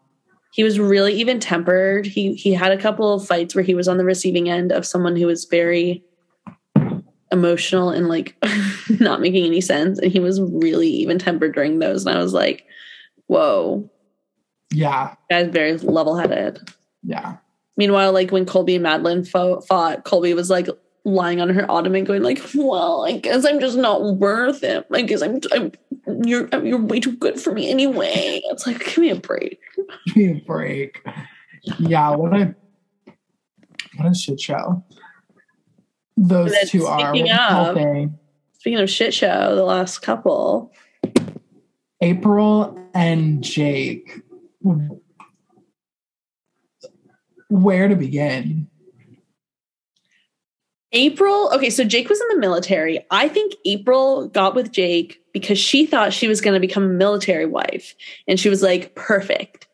[0.52, 2.06] He was really even tempered.
[2.06, 4.86] He he had a couple of fights where he was on the receiving end of
[4.86, 6.04] someone who was very
[7.32, 8.36] emotional and like
[9.00, 9.98] not making any sense.
[9.98, 12.06] And he was really even tempered during those.
[12.06, 12.64] And I was like,
[13.26, 13.88] whoa.
[14.72, 15.14] Yeah.
[15.30, 16.60] Guy's very level headed.
[17.02, 17.36] Yeah.
[17.76, 20.68] Meanwhile, like when Colby and Madeline fought, fought, Colby was like
[21.04, 24.86] lying on her ottoman going like, well, I guess I'm just not worth it.
[24.92, 25.72] I guess I'm, I'm
[26.24, 28.40] you're, you're way too good for me anyway.
[28.46, 29.60] It's like, give me a break.
[30.06, 31.04] Give me a break.
[31.78, 32.10] Yeah.
[32.16, 32.54] What a,
[33.96, 34.84] what a shit show.
[36.16, 37.14] Those two are.
[37.14, 38.10] Of,
[38.52, 40.72] speaking of shit show, the last couple.
[42.00, 44.22] April and Jake.
[47.48, 48.68] Where to begin?
[50.92, 53.04] April, okay, so Jake was in the military.
[53.10, 56.88] I think April got with Jake because she thought she was going to become a
[56.88, 57.94] military wife.
[58.26, 59.65] And she was like, perfect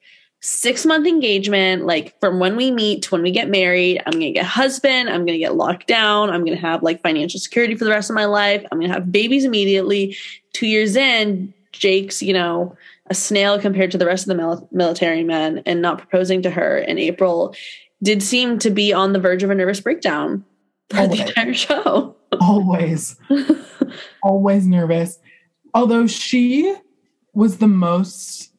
[0.42, 4.32] six month engagement, like from when we meet to when we get married, I'm gonna
[4.32, 7.90] get husband, I'm gonna get locked down, I'm gonna have like financial security for the
[7.90, 10.16] rest of my life, I'm gonna have babies immediately.
[10.52, 12.76] Two years in, Jake's, you know,
[13.06, 16.78] a snail compared to the rest of the military men and not proposing to her
[16.78, 17.54] in April
[18.02, 20.44] did seem to be on the verge of a nervous breakdown
[20.90, 22.16] for the entire show.
[22.40, 23.16] Always.
[24.22, 25.18] Always nervous.
[25.72, 26.74] Although she
[27.32, 28.51] was the most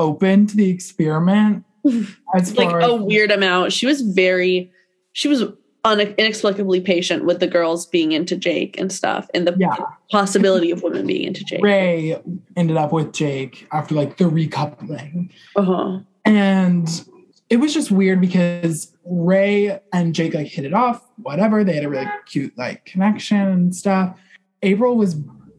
[0.00, 1.64] open to the experiment
[2.34, 3.72] as like a weird amount.
[3.72, 4.72] She was very,
[5.12, 5.44] she was
[5.84, 9.76] un- inexplicably patient with the girls being into Jake and stuff, and the yeah.
[10.10, 11.62] possibility of women being into Jake.
[11.62, 12.20] Rae
[12.56, 16.00] ended up with Jake after like the recoupling, uh-huh.
[16.24, 17.04] and
[17.50, 21.04] it was just weird because Rae and Jake like hit it off.
[21.16, 24.18] Whatever, they had a really cute like connection and stuff.
[24.62, 25.14] April was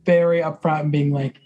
[0.05, 1.37] very upfront and being like,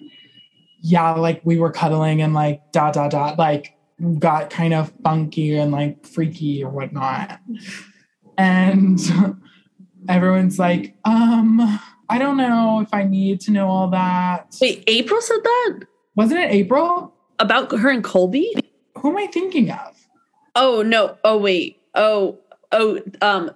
[0.88, 3.76] yeah, like we were cuddling and like dot dot dot, like
[4.20, 7.40] got kind of funky and like freaky or whatnot.
[8.38, 9.00] And
[10.10, 14.56] everyone's like, um, I don't know if I need to know all that.
[14.62, 15.80] Wait, April said that?
[16.16, 17.16] Wasn't it April?
[17.40, 18.54] About her and Colby?
[19.00, 19.96] Who am I thinking of?
[20.56, 21.18] Oh no.
[21.24, 21.82] Oh wait.
[21.96, 22.38] Oh,
[22.72, 23.50] oh, um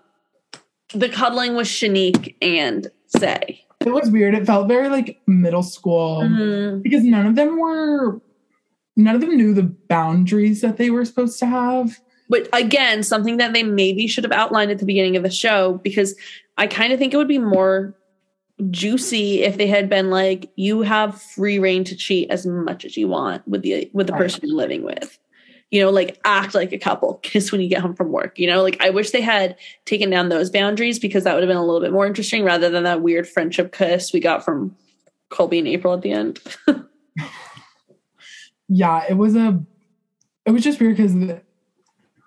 [0.96, 2.90] the cuddling was Shanique and
[3.20, 3.68] Zay.
[3.90, 4.36] It was weird.
[4.36, 6.82] It felt very like middle school mm-hmm.
[6.82, 8.22] because none of them were,
[8.96, 12.00] none of them knew the boundaries that they were supposed to have.
[12.30, 15.80] But again, something that they maybe should have outlined at the beginning of the show
[15.84, 16.16] because
[16.58, 17.96] I kind of think it would be more
[18.70, 22.96] juicy if they had been like, you have free reign to cheat as much as
[22.96, 25.18] you want with the with the person you're living with
[25.72, 28.40] you know, like act like a couple, kiss when you get home from work.
[28.40, 29.56] You know, like I wish they had
[29.86, 32.70] taken down those boundaries because that would have been a little bit more interesting rather
[32.70, 34.76] than that weird friendship kiss we got from
[35.30, 36.40] Colby and April at the end.
[38.68, 39.62] yeah, it was a,
[40.46, 41.40] it was just weird because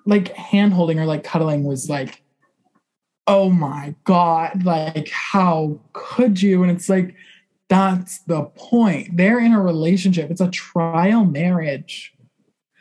[0.06, 2.22] like hand holding or like cuddling was like,
[3.26, 6.62] oh my God, like how could you?
[6.62, 7.14] And it's like,
[7.68, 9.16] that's the point.
[9.16, 10.30] They're in a relationship.
[10.30, 12.11] It's a trial marriage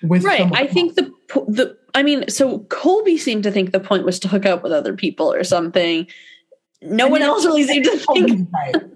[0.03, 1.11] with right i think the
[1.47, 4.71] the i mean so colby seemed to think the point was to hook up with
[4.71, 6.07] other people or something
[6.81, 8.49] no one else really seemed to think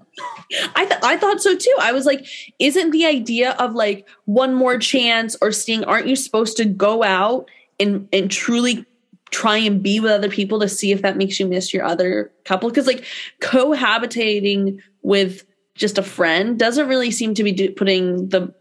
[0.75, 1.75] I th- I thought so too.
[1.79, 2.25] I was like,
[2.59, 5.83] isn't the idea of like one more chance or seeing?
[5.83, 8.85] Aren't you supposed to go out and and truly
[9.31, 12.31] try and be with other people to see if that makes you miss your other
[12.45, 12.69] couple?
[12.69, 13.05] Because like
[13.41, 18.53] cohabitating with just a friend doesn't really seem to be do- putting the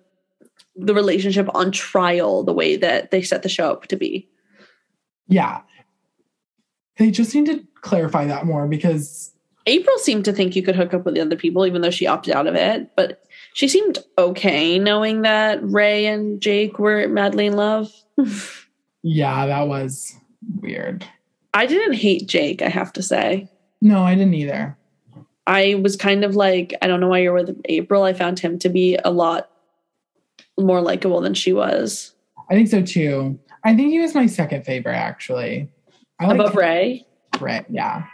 [0.76, 4.28] the relationship on trial the way that they set the show up to be.
[5.28, 5.60] Yeah.
[6.96, 9.32] They just need to clarify that more because
[9.66, 12.06] April seemed to think you could hook up with the other people, even though she
[12.06, 12.94] opted out of it.
[12.96, 17.90] But she seemed okay knowing that Rae and Jake were madly in love.
[19.02, 20.14] yeah, that was
[20.60, 21.06] weird.
[21.54, 23.48] I didn't hate Jake, I have to say.
[23.80, 24.76] No, I didn't either.
[25.46, 28.02] I was kind of like, I don't know why you're with April.
[28.02, 29.50] I found him to be a lot
[30.58, 32.14] more likable than she was.
[32.50, 33.38] I think so too.
[33.64, 35.68] I think he was my second favorite, actually.
[36.20, 37.06] I Above Rae?
[37.40, 38.04] Rae, yeah.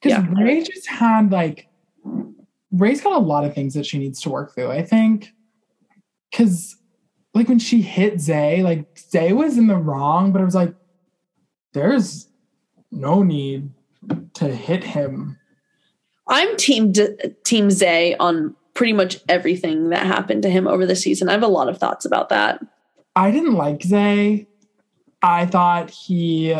[0.00, 0.42] Because yeah.
[0.42, 1.68] Rae just had like
[2.70, 5.32] Rae's got a lot of things that she needs to work through, I think.
[6.32, 6.76] Cause
[7.34, 10.74] like when she hit Zay, like Zay was in the wrong, but it was like,
[11.72, 12.28] there's
[12.90, 13.70] no need
[14.34, 15.38] to hit him.
[16.28, 20.94] I'm team D- team Zay on pretty much everything that happened to him over the
[20.94, 21.28] season.
[21.28, 22.64] I have a lot of thoughts about that.
[23.16, 24.46] I didn't like Zay.
[25.22, 26.54] I thought he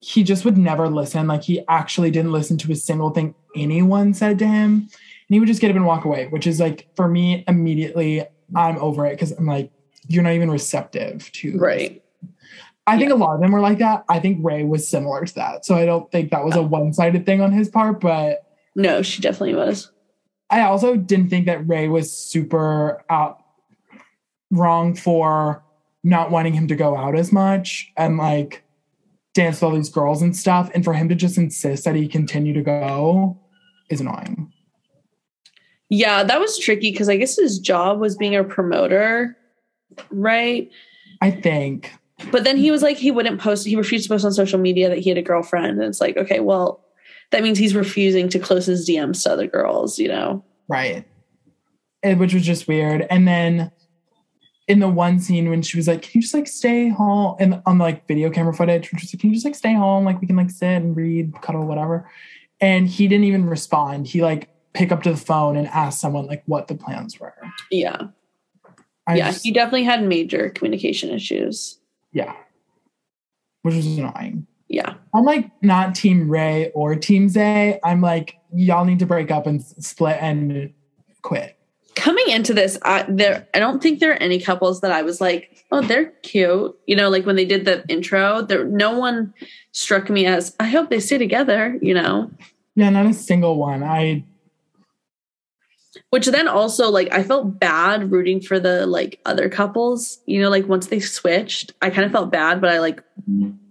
[0.00, 1.28] he just would never listen.
[1.28, 4.72] Like he actually didn't listen to a single thing anyone said to him.
[4.72, 4.90] And
[5.28, 8.78] he would just get up and walk away, which is like for me immediately, I'm
[8.78, 9.70] over it because I'm like,
[10.08, 12.02] you're not even receptive to right.
[12.84, 14.04] I think a lot of them were like that.
[14.08, 15.64] I think Rae was similar to that.
[15.64, 16.62] So I don't think that was a oh.
[16.62, 19.92] one-sided thing on his part, but no, she definitely was.
[20.52, 23.42] I also didn't think that Rae was super out
[24.50, 25.64] wrong for
[26.04, 28.62] not wanting him to go out as much and like
[29.34, 30.70] dance with all these girls and stuff.
[30.74, 33.40] And for him to just insist that he continue to go
[33.88, 34.52] is annoying.
[35.88, 39.36] Yeah, that was tricky because I guess his job was being a promoter,
[40.10, 40.70] right?
[41.22, 41.92] I think.
[42.30, 44.90] But then he was like, he wouldn't post, he refused to post on social media
[44.90, 45.78] that he had a girlfriend.
[45.78, 46.81] And it's like, okay, well,
[47.32, 50.44] that means he's refusing to close his DMs to other girls, you know?
[50.68, 51.04] Right.
[52.02, 53.06] And, which was just weird.
[53.10, 53.70] And then
[54.68, 57.62] in the one scene when she was like, "Can you just like stay home?" and
[57.66, 60.04] on like video camera footage, which was like, "Can you just like stay home?
[60.04, 62.08] Like we can like sit and read, cuddle, whatever."
[62.60, 64.06] And he didn't even respond.
[64.06, 67.34] He like pick up to the phone and ask someone like what the plans were.
[67.70, 68.08] Yeah.
[69.06, 71.78] I yeah, just, he definitely had major communication issues.
[72.12, 72.34] Yeah.
[73.62, 74.46] Which was annoying.
[74.72, 74.94] Yeah.
[75.14, 77.78] I'm like not team Rae or team Zay.
[77.84, 80.72] I'm like, y'all need to break up and split and
[81.22, 81.56] quit
[81.94, 85.20] coming into this, I, there I don't think there are any couples that I was
[85.20, 86.76] like, oh, they're cute.
[86.86, 89.32] You know, like when they did the intro, there no one
[89.72, 91.78] struck me as I hope they stay together.
[91.80, 92.30] You know.
[92.74, 93.82] Yeah, not a single one.
[93.82, 94.24] I.
[96.10, 100.18] Which then also like I felt bad rooting for the like other couples.
[100.26, 103.02] You know, like once they switched, I kind of felt bad, but I like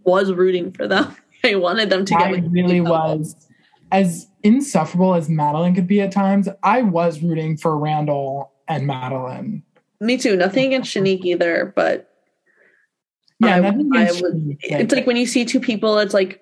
[0.03, 1.15] was rooting for them.
[1.43, 2.21] I wanted them to get.
[2.21, 3.35] I really was.
[3.91, 9.63] As insufferable as Madeline could be at times, I was rooting for Randall and Madeline.
[9.99, 10.35] Me too.
[10.35, 12.09] Nothing against Shanique either, but
[13.39, 16.41] yeah, I, I would, it's like when you see two people, it's like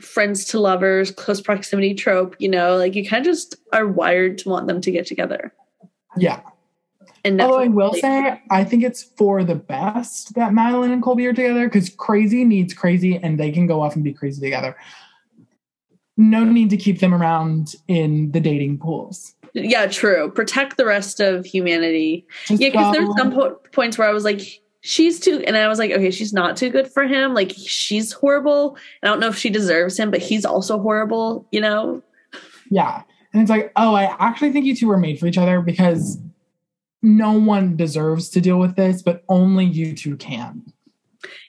[0.00, 4.38] friends to lovers, close proximity trope, you know, like you kind of just are wired
[4.38, 5.54] to want them to get together.
[6.16, 6.40] Yeah.
[7.26, 11.26] And Although I will say, I think it's for the best that Madeline and Colby
[11.26, 14.76] are together because crazy needs crazy and they can go off and be crazy together
[16.16, 19.34] no need to keep them around in the dating pools.
[19.52, 20.30] Yeah, true.
[20.30, 22.26] Protect the rest of humanity.
[22.46, 24.40] Just yeah, because there's some po- points where I was like,
[24.80, 27.34] she's too, and I was like, okay, she's not too good for him.
[27.34, 28.76] Like, she's horrible.
[29.02, 32.02] I don't know if she deserves him, but he's also horrible, you know?
[32.70, 33.02] Yeah.
[33.32, 36.18] And it's like, oh, I actually think you two were made for each other because
[37.02, 40.64] no one deserves to deal with this, but only you two can.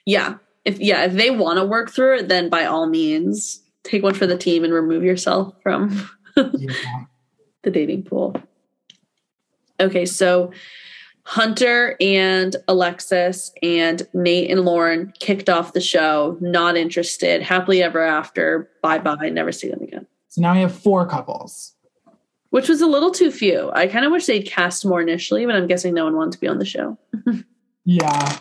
[0.06, 0.34] Yeah.
[0.64, 4.14] If, yeah, if they want to work through it, then by all means, take one
[4.14, 6.72] for the team and remove yourself from yeah.
[7.62, 8.36] the dating pool.
[9.80, 10.52] Okay, so
[11.24, 18.02] Hunter and Alexis and Nate and Lauren kicked off the show, not interested, happily ever
[18.02, 20.06] after, bye bye, never see them again.
[20.28, 21.74] So now we have four couples.
[22.50, 23.70] Which was a little too few.
[23.74, 26.40] I kind of wish they'd cast more initially, but I'm guessing no one wanted to
[26.40, 26.98] be on the show.
[27.84, 28.38] yeah.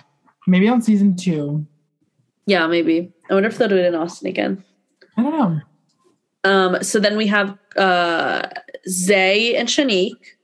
[0.47, 1.67] Maybe on season two.
[2.45, 3.11] Yeah, maybe.
[3.29, 4.63] I wonder if they'll do it in Austin again.
[5.17, 5.61] I don't know.
[6.45, 8.47] Um, so then we have uh,
[8.87, 10.35] Zay and Shanique,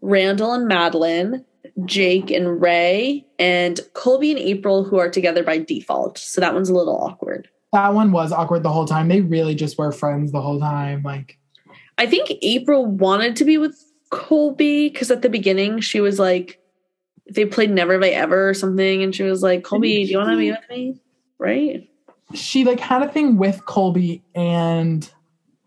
[0.00, 1.44] Randall and Madeline,
[1.84, 6.18] Jake and Rae, and Colby and April, who are together by default.
[6.18, 7.48] So that one's a little awkward.
[7.72, 9.08] That one was awkward the whole time.
[9.08, 11.02] They really just were friends the whole time.
[11.04, 11.38] Like,
[11.98, 13.80] I think April wanted to be with
[14.10, 16.60] Colby because at the beginning she was like,
[17.30, 20.18] they played Never Have I Ever or something, and she was like, Colby, do you
[20.18, 21.00] want to be with me?
[21.38, 21.88] Right?
[22.32, 25.10] she like had a thing with Colby and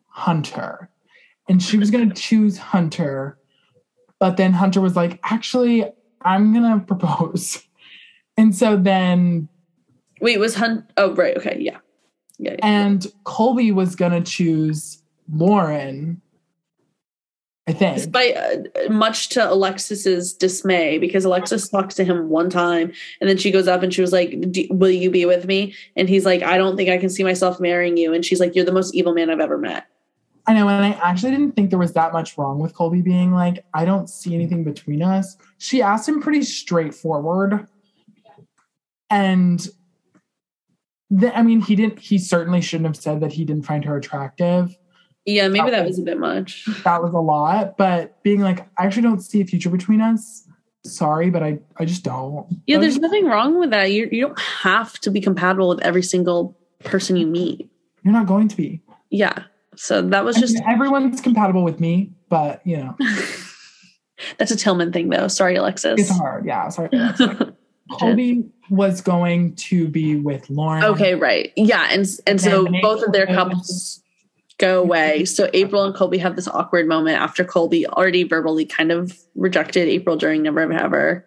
[0.07, 0.89] Hunter.
[1.49, 3.37] And she was gonna choose Hunter,
[4.19, 5.85] but then Hunter was like, actually,
[6.21, 7.63] I'm gonna propose.
[8.39, 9.49] And so then
[10.21, 11.79] Wait, was Hunt oh right, okay, yeah.
[12.37, 12.57] Yeah.
[12.61, 15.01] and Colby was gonna choose
[15.31, 16.21] Lauren.
[17.67, 17.97] I think.
[17.97, 23.37] Despite uh, much to Alexis's dismay, because Alexis talks to him one time, and then
[23.37, 26.25] she goes up and she was like, "Do- "Will you be with me?" And he's
[26.25, 28.71] like, "I don't think I can see myself marrying you." And she's like, "You're the
[28.71, 29.85] most evil man I've ever met."
[30.47, 33.33] I know, and I actually didn't think there was that much wrong with Colby being
[33.33, 35.35] like, I don't see anything between us.
[35.57, 37.67] She asked him pretty straightforward.
[39.09, 39.67] And
[41.09, 43.97] the, I mean, he didn't, he certainly shouldn't have said that he didn't find her
[43.97, 44.73] attractive.
[45.27, 46.65] Yeah, maybe that was a bit much.
[46.85, 47.77] That was a lot.
[47.77, 50.47] But being like, I actually don't see a future between us.
[50.85, 52.47] Sorry, but I, I just don't.
[52.65, 53.91] Yeah, there's nothing wrong with that.
[53.91, 57.69] You you don't have to be compatible with every single person you meet.
[58.03, 58.81] You're not going to be.
[59.09, 59.43] Yeah.
[59.75, 62.95] So that was I just mean, everyone's compatible with me, but you know,
[64.37, 65.27] that's a Tilmon thing though.
[65.27, 65.99] Sorry, Alexis.
[65.99, 66.45] it's hard.
[66.45, 66.89] Yeah, sorry.
[67.99, 70.85] Colby was going to be with Lauren.
[70.85, 71.51] okay, right.
[71.57, 74.01] Yeah, and and so both of their couples
[74.57, 75.25] go away.
[75.25, 79.87] So April and Colby have this awkward moment after Colby already verbally kind of rejected
[79.87, 81.25] April during Never Ever Ever.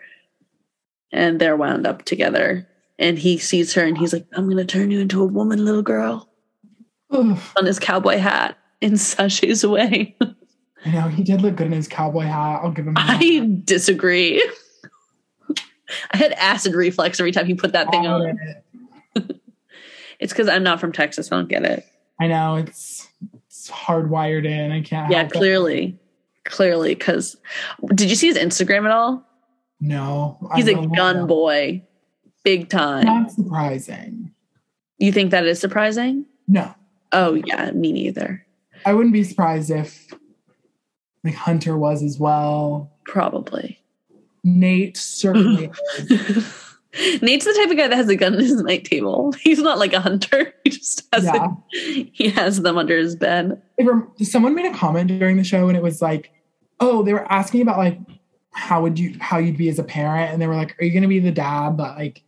[1.12, 2.68] And they're wound up together.
[2.98, 5.82] And he sees her and he's like, I'm gonna turn you into a woman, little
[5.82, 6.28] girl,
[7.10, 10.16] on his cowboy hat and sashays away.
[10.84, 12.60] I know he did look good in his cowboy hat.
[12.62, 12.94] I'll give him.
[12.94, 13.06] that.
[13.20, 14.42] I disagree.
[16.12, 18.38] I had acid reflex every time he put that thing on.
[19.16, 19.36] it.
[20.20, 21.32] It's because I'm not from Texas.
[21.32, 21.82] I don't get it.
[22.20, 22.99] I know it's
[23.60, 24.72] it's hardwired in.
[24.72, 25.10] I can't.
[25.10, 25.36] Yeah, help it.
[25.36, 25.98] clearly.
[26.44, 27.36] Clearly, because
[27.94, 29.26] did you see his Instagram at all?
[29.78, 31.82] No, He's I a gun boy,
[32.44, 33.04] big time.
[33.04, 34.32] Not surprising.
[34.98, 36.24] You think that is surprising?
[36.48, 36.74] No,
[37.12, 38.44] Oh yeah, me neither.
[38.86, 40.12] I wouldn't be surprised if
[41.24, 42.90] like Hunter was as well.
[43.04, 43.78] Probably.
[44.42, 45.70] Nate certainly.
[47.22, 49.32] Nate's the type of guy that has a gun in his night table.
[49.40, 50.54] He's not like a hunter.
[50.64, 51.48] He just has yeah.
[51.70, 53.60] it, he has them under his bed.
[53.80, 56.32] Rem- someone made a comment during the show and it was like,
[56.80, 57.98] oh, they were asking about like
[58.52, 60.92] how would you how you'd be as a parent, and they were like, are you
[60.92, 62.22] gonna be the dad that like,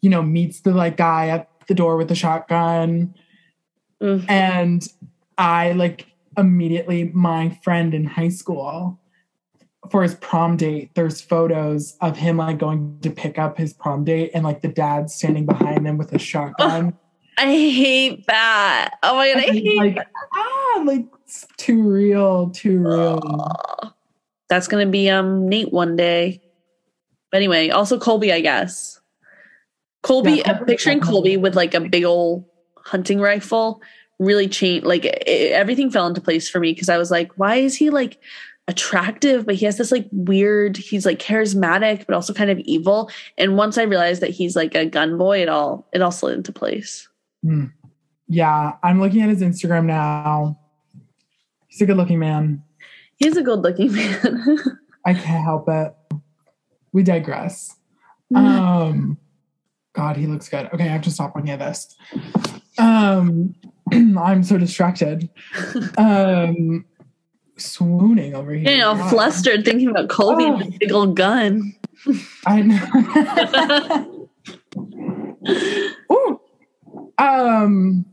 [0.00, 3.14] you know, meets the like guy at the door with the shotgun?
[4.00, 4.24] Mm.
[4.28, 4.88] And
[5.36, 8.98] I like immediately my friend in high school
[9.90, 14.04] for his prom date, there's photos of him like going to pick up his prom
[14.04, 16.96] date and like the dad standing behind them with a shotgun.
[17.38, 18.94] I hate that.
[19.02, 19.98] Oh my god, I hate like,
[20.34, 23.94] ah, like it's too real, too real.
[24.48, 26.40] That's gonna be um Nate one day.
[27.30, 29.00] But anyway, also Colby, I guess.
[30.02, 32.44] Colby, Yeah, I'm picturing Colby with like a big old
[32.76, 33.82] hunting rifle
[34.18, 34.86] really changed.
[34.86, 37.90] Like it, everything fell into place for me because I was like, why is he
[37.90, 38.18] like
[38.68, 40.76] attractive, but he has this like weird.
[40.76, 43.10] He's like charismatic, but also kind of evil.
[43.36, 46.36] And once I realized that he's like a gun boy, it all it all slid
[46.36, 47.08] into place.
[47.42, 47.66] Hmm.
[48.28, 50.58] Yeah, I'm looking at his Instagram now.
[51.68, 52.62] He's a good looking man.
[53.16, 54.58] He's a good looking man.
[55.04, 55.94] I can't help it.
[56.92, 57.74] We digress.
[58.34, 59.18] Um,
[59.94, 60.68] God, he looks good.
[60.72, 61.96] Okay, I have to stop looking at this.
[62.76, 63.54] Um,
[63.92, 65.28] I'm so distracted.
[65.98, 66.84] Um,
[67.60, 68.70] swooning over here.
[68.72, 69.10] you know, God.
[69.10, 70.58] flustered thinking about Colby and Oh.
[70.58, 71.74] his big old gun.
[72.46, 74.28] I know.
[76.12, 76.40] Ooh.
[77.18, 78.04] Um,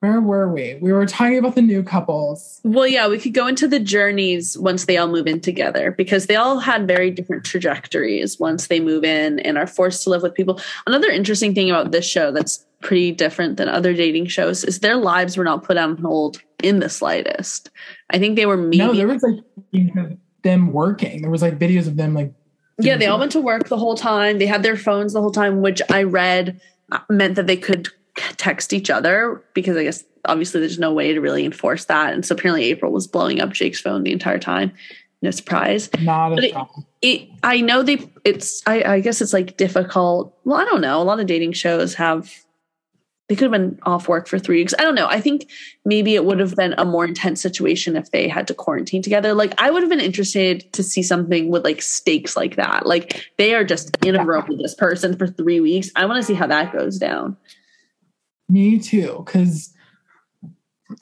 [0.00, 0.76] where were we?
[0.80, 2.60] We were talking about the new couples.
[2.62, 6.26] Well, yeah, we could go into the journeys once they all move in together because
[6.26, 10.22] they all had very different trajectories once they move in and are forced to live
[10.22, 10.60] with people.
[10.86, 14.96] Another interesting thing about this show that's pretty different than other dating shows is their
[14.96, 17.68] lives were not put on hold in the slightest.
[18.10, 21.20] I think they were maybe No, there was like them working.
[21.20, 22.32] There was like videos of them like
[22.78, 24.38] Yeah, they all went to work the whole time.
[24.38, 26.60] They had their phones the whole time, which I read
[26.92, 27.88] uh, meant that they could
[28.36, 32.14] text each other because I guess obviously there's no way to really enforce that.
[32.14, 34.70] And so apparently April was blowing up Jake's phone the entire time.
[35.22, 35.90] No surprise.
[36.00, 36.54] not a it-
[37.02, 40.38] It I know they it's I, I guess it's like difficult.
[40.44, 41.02] Well, I don't know.
[41.02, 42.32] A lot of dating shows have
[43.28, 44.74] they could have been off work for three weeks.
[44.78, 45.08] I don't know.
[45.08, 45.50] I think
[45.84, 49.34] maybe it would have been a more intense situation if they had to quarantine together.
[49.34, 52.86] Like I would have been interested to see something with like stakes like that.
[52.86, 55.90] Like they are just in a room with this person for three weeks.
[55.96, 57.36] I want to see how that goes down.
[58.48, 59.74] Me too, because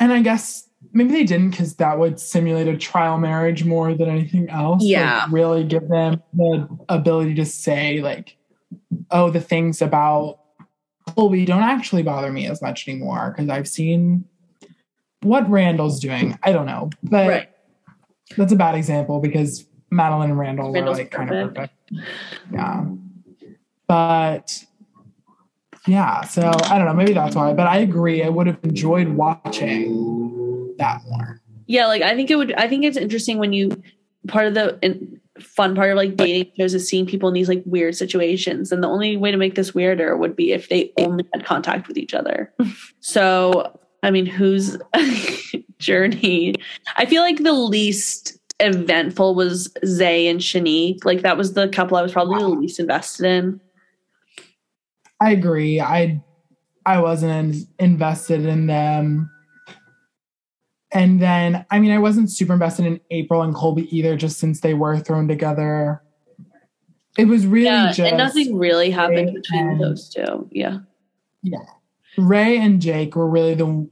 [0.00, 4.08] and I guess maybe they didn't because that would simulate a trial marriage more than
[4.08, 4.82] anything else.
[4.82, 5.26] Like, Yeah.
[5.30, 8.36] really give them the ability to say like,
[9.10, 10.38] oh, the things about
[11.08, 14.24] Colby don't actually bother me as much anymore because I've seen
[15.22, 16.38] what Randall's doing.
[16.42, 17.48] I don't know, but Right.
[18.36, 21.72] that's a bad example because Madeline and Randall Randall's were like kind of perfect.
[21.88, 22.08] perfect.
[22.52, 22.84] Yeah.
[23.86, 24.64] But
[25.86, 28.22] yeah, so I don't know, maybe that's why, but I agree.
[28.22, 31.40] I would have enjoyed watching that more.
[31.66, 32.52] Yeah, like I think it would.
[32.54, 33.82] I think it's interesting when you
[34.28, 37.62] part of the fun part of like dating shows is seeing people in these like
[37.66, 41.24] weird situations, and the only way to make this weirder would be if they only
[41.32, 42.52] had contact with each other.
[43.00, 44.78] so, I mean, whose
[45.78, 46.54] journey?
[46.96, 51.04] I feel like the least eventful was Zay and Shanique.
[51.04, 53.60] Like that was the couple I was probably the least invested in.
[55.20, 55.80] I agree.
[55.80, 56.22] I
[56.86, 59.30] I wasn't invested in them.
[60.94, 64.60] And then, I mean, I wasn't super invested in April and Colby either, just since
[64.60, 66.00] they were thrown together.
[67.18, 70.48] It was really yeah, just and nothing really happened Rae between and- those two.
[70.52, 70.78] Yeah.
[71.42, 71.58] Yeah.
[72.16, 73.88] Rae and Jake were really the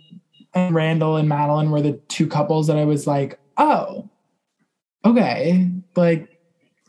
[0.54, 4.08] and Randall and Madeline were the two couples that I was like, oh,
[5.04, 5.68] okay.
[5.96, 6.28] Like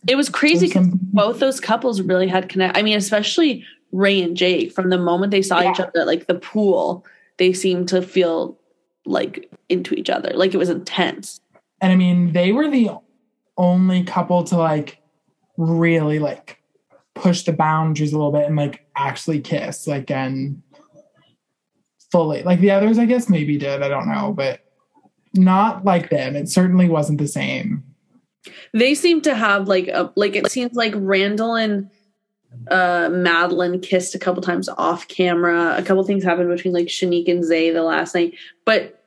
[0.08, 2.78] It was crazy because some- both those couples really had connect.
[2.78, 4.72] I mean, especially Rae and Jake.
[4.74, 7.06] From the moment they saw each other, at, like the pool,
[7.38, 8.60] they seemed to feel
[9.06, 10.32] like into each other.
[10.34, 11.40] Like it was intense.
[11.82, 12.92] and I mean, they were the
[13.58, 15.00] only couple to like
[15.58, 16.60] really like
[17.16, 20.62] push the boundaries a little bit and like actually kiss, like and
[22.12, 22.44] fully.
[22.44, 23.82] Like the others, I guess maybe did.
[23.84, 24.62] I don't know, but
[25.34, 26.36] not like them.
[26.36, 27.84] It certainly wasn't the same.
[28.74, 31.90] They seem to have like a like it seems like Randall and
[32.70, 35.76] uh Madeline kissed a couple times off camera.
[35.78, 38.36] A couple things happened between like Shanique and Zay the last night,
[38.66, 39.03] but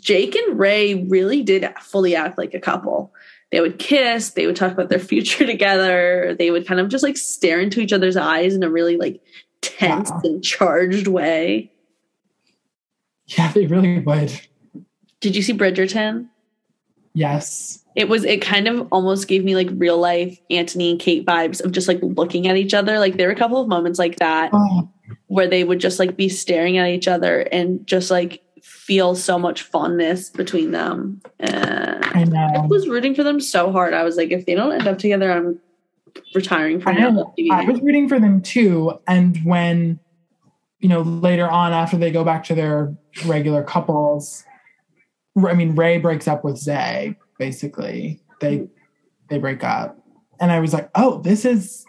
[0.00, 3.12] Jake and Rae really did fully act like a couple.
[3.50, 7.02] They would kiss, they would talk about their future together, they would kind of just
[7.04, 9.20] like stare into each other's eyes in a really like
[9.60, 10.20] tense Wow.
[10.24, 11.72] and charged way.
[13.26, 14.32] Yeah, they really would.
[15.20, 16.28] Did you see Bridgerton?
[17.14, 17.82] Yes.
[17.96, 21.60] it was it kind of almost gave me like real life Anthony and Kate vibes
[21.64, 22.98] of just like looking at each other.
[23.00, 24.88] Like there were a couple of moments like that Oh,
[25.26, 29.38] where they would just like be staring at each other and just like feel so
[29.38, 31.20] much fondness between them.
[31.40, 33.94] And I I was rooting for them so hard.
[33.94, 35.60] I was like, if they don't end up together, I'm
[36.34, 37.34] retiring from know.
[37.50, 38.98] I was rooting for them too.
[39.06, 39.98] And when,
[40.80, 42.96] you know, later on after they go back to their
[43.26, 44.44] regular couples,
[45.36, 48.20] I mean, Rae breaks up with Zay, basically.
[48.40, 48.68] They
[49.28, 49.98] they break up.
[50.40, 51.84] And I was like, oh, this is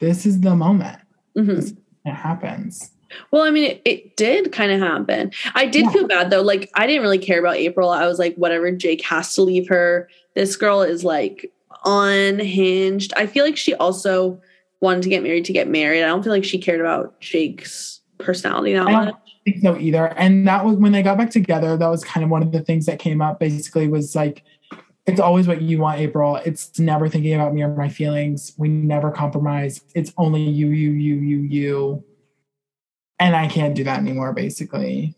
[0.00, 0.98] this is the moment.
[1.36, 1.76] Mhm.
[2.04, 2.92] It happens.
[3.30, 5.32] Well, I mean, it, it did kind of happen.
[5.54, 5.90] I did Yeah.
[5.90, 6.42] feel bad though.
[6.42, 7.90] Like, I didn't really care about April.
[7.90, 10.08] I was like, whatever, Jake has to leave her.
[10.34, 11.52] This girl is like
[11.84, 13.12] unhinged.
[13.16, 14.40] I feel like she also
[14.80, 16.02] wanted to get married to get married.
[16.02, 19.14] I don't feel like she cared about Jake's personality that I don't much.
[19.44, 20.06] think so either.
[20.18, 22.60] And that was when they got back together, that was kind of one of the
[22.60, 24.42] things that came up basically was like,
[25.06, 26.36] it's always what you want, April.
[26.44, 28.52] It's never thinking about me or my feelings.
[28.58, 29.80] We never compromise.
[29.94, 32.04] It's only you, you, you, you, you.
[33.18, 35.14] And I can't do that anymore, basically.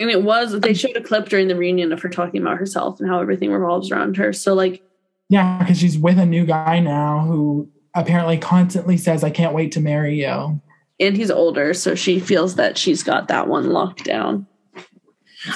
[0.00, 3.00] And it was, they showed a clip during the reunion of her talking about herself
[3.00, 4.32] and how everything revolves around her.
[4.32, 4.82] So, like,
[5.28, 9.72] Yeah, because she's with a new guy now who apparently constantly says, I can't wait
[9.72, 10.60] to marry you.
[11.00, 11.74] and he's older.
[11.74, 14.46] So she feels that she's got that one locked down.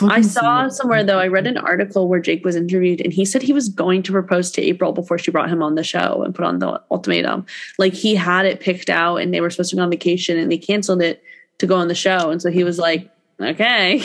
[0.03, 3.43] I saw somewhere though, I read an article where Jake was interviewed and he said
[3.43, 6.35] he was going to propose to April before she brought him on the show and
[6.35, 7.45] put on the ultimatum.
[7.79, 10.53] Like he had it picked out and they were supposed to go on vacation and
[10.53, 11.23] they canceled it
[11.61, 12.31] to go on the show.
[12.31, 13.09] And so he was like,
[13.41, 14.03] okay.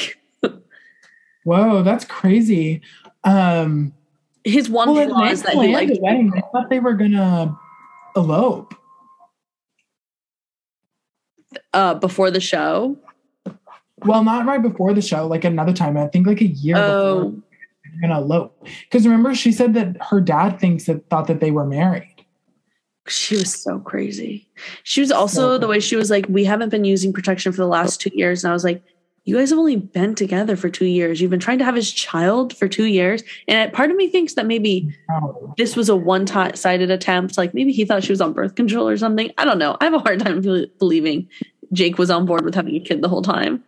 [1.43, 2.82] Whoa, that's crazy.
[3.24, 3.93] Um,
[4.43, 6.32] His one well, flaw is that he liked the wedding.
[6.36, 7.58] I thought they were gonna
[8.16, 8.74] elope.
[11.74, 12.97] uh, before the show.
[14.03, 15.97] Well, not right before the show, like another time.
[15.97, 17.41] I think like a year before Oh,
[17.84, 18.68] they're gonna elope.
[18.84, 22.14] Because remember, she said that her dad thinks that thought that they were married.
[23.08, 24.47] She was so crazy.
[24.84, 27.58] She was also So the way she was like, we haven't been using protection for
[27.58, 28.43] the last two years.
[28.43, 28.84] And I was like,
[29.26, 31.20] you guys have only been together for two years.
[31.20, 33.24] You've been trying to have his child for two years.
[33.47, 34.95] And part of me thinks that maybe
[35.58, 37.38] this was a one sided attempt.
[37.38, 39.32] Like maybe he thought she was on birth control or something.
[39.38, 39.78] I don't know.
[39.82, 40.41] I have a hard time
[40.78, 41.28] believing
[41.74, 43.64] Jake was on board with having a kid the whole time.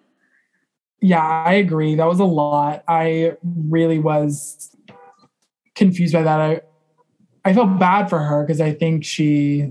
[1.01, 1.95] yeah, I agree.
[1.95, 2.83] That was a lot.
[2.87, 4.75] I really was
[5.75, 6.39] confused by that.
[6.39, 6.61] I
[7.47, 9.63] I felt bad for her because I think she,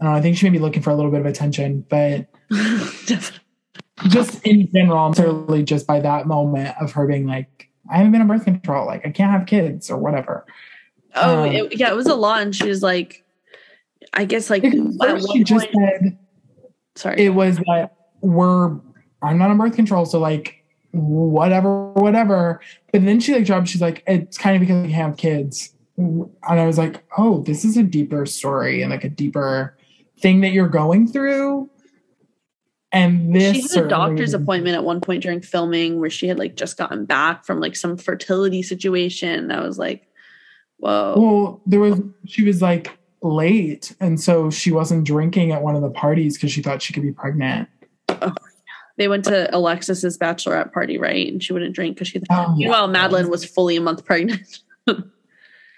[0.00, 0.18] I don't know.
[0.18, 2.26] I think she may be looking for a little bit of attention, but
[4.08, 8.20] just in general, certainly just by that moment of her being like, I haven't been
[8.22, 10.46] on birth control, like I can't have kids or whatever.
[11.14, 12.42] Oh, Um, it, yeah, it was a lot.
[12.42, 13.24] And she was like,
[14.12, 16.18] I guess like, at first one she just point- said
[16.94, 17.20] sorry.
[17.20, 18.78] it was that we're
[19.22, 22.60] I'm not on birth control, so like whatever, whatever.
[22.92, 25.73] But then she like dropped, she's like, it's kind of because we have kids.
[25.96, 29.76] And I was like, oh, this is a deeper story and like a deeper
[30.18, 31.70] thing that you're going through.
[32.92, 36.38] And this she had a doctor's appointment at one point during filming where she had
[36.38, 39.50] like just gotten back from like some fertility situation.
[39.50, 40.06] I was like,
[40.76, 41.14] whoa.
[41.16, 42.14] Well, there was oh.
[42.24, 46.52] she was like late, and so she wasn't drinking at one of the parties because
[46.52, 47.68] she thought she could be pregnant.
[48.08, 48.32] Oh,
[48.96, 51.26] They went to Alexis's bachelorette party, right?
[51.26, 52.20] And she wouldn't drink because she.
[52.30, 52.66] Oh, yeah.
[52.68, 54.60] Meanwhile, Madeline was fully a month pregnant.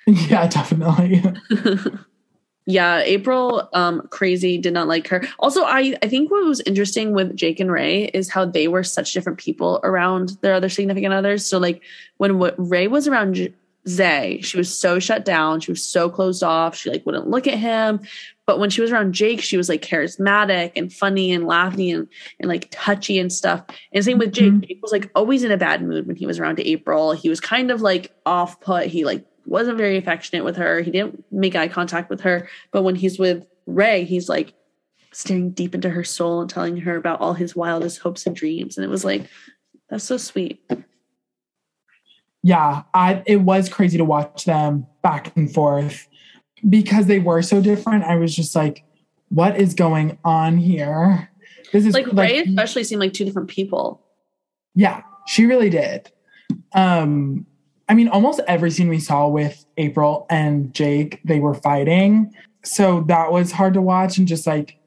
[0.28, 1.22] Yeah, definitely.
[2.66, 5.22] yeah, April, um, crazy, did not like her.
[5.38, 8.82] Also, I I think what was interesting with Jake and Rae is how they were
[8.82, 11.46] such different people around their other significant others.
[11.46, 11.82] So like
[12.18, 13.54] when what Rae was around J-
[13.88, 15.60] Zay, she was so shut down.
[15.60, 16.76] She was so closed off.
[16.76, 18.00] She like wouldn't look at him.
[18.46, 22.08] But when she was around Jake, she was like charismatic and funny and laughing and,
[22.38, 23.64] and like touchy and stuff.
[23.92, 24.52] And same with Jake.
[24.52, 24.66] Mhm.
[24.68, 27.12] Jake was like always in a bad mood when he was around April.
[27.12, 28.86] He was kind of like off put.
[28.86, 30.80] He like wasn't very affectionate with her.
[30.80, 32.48] He didn't make eye contact with her.
[32.72, 34.54] But when he's with Rae, he's like
[35.12, 38.76] staring deep into her soul and telling her about all his wildest hopes and dreams.
[38.76, 39.28] And it was like,
[39.88, 40.60] that's so sweet.
[42.42, 46.08] yeah, I it was crazy to watch them back and forth
[46.68, 48.04] because they were so different.
[48.04, 48.84] I was just like,
[49.28, 51.30] what is going on here?
[51.72, 54.02] This is Like Rae especially seemed like two different people.
[54.74, 56.10] Yeah, she really did.
[56.72, 57.46] Um,
[57.88, 62.34] I mean, almost every scene we saw with April and Jake, they were fighting.
[62.64, 64.78] So that was hard to watch and just like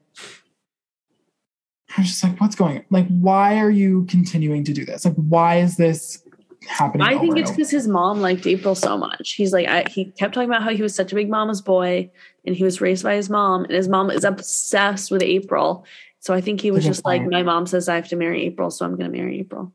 [1.96, 2.84] I was just like, what's going on?
[2.90, 5.04] Like, why are you continuing to do this?
[5.04, 6.22] Like, why is this
[6.68, 7.06] happening?
[7.06, 9.32] I think it's because his mom liked April so much.
[9.32, 12.10] He's like, I, he kept talking about how he was such a big mama's boy
[12.44, 15.84] and he was raised by his mom, and his mom is obsessed with April.
[16.20, 18.70] So I think he was just like, my mom says I have to marry April,
[18.70, 19.72] so I'm going to marry April.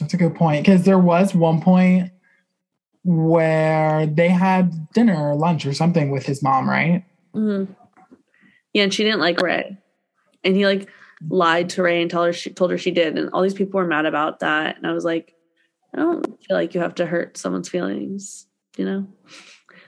[0.00, 0.64] That's a good point.
[0.64, 2.10] Because there was one point
[3.04, 7.04] where they had dinner or lunch or something with his mom, right?
[7.34, 7.68] Mhm.
[8.72, 9.76] Yeah, and she didn't like Rae,
[10.44, 10.88] and he like
[11.28, 13.78] lied to Rae and told her she told her she did, and all these people
[13.78, 14.76] were mad about that.
[14.76, 15.34] And I was like,
[15.94, 18.46] I don't feel like you have to hurt someone's feelings,
[18.76, 19.06] you know?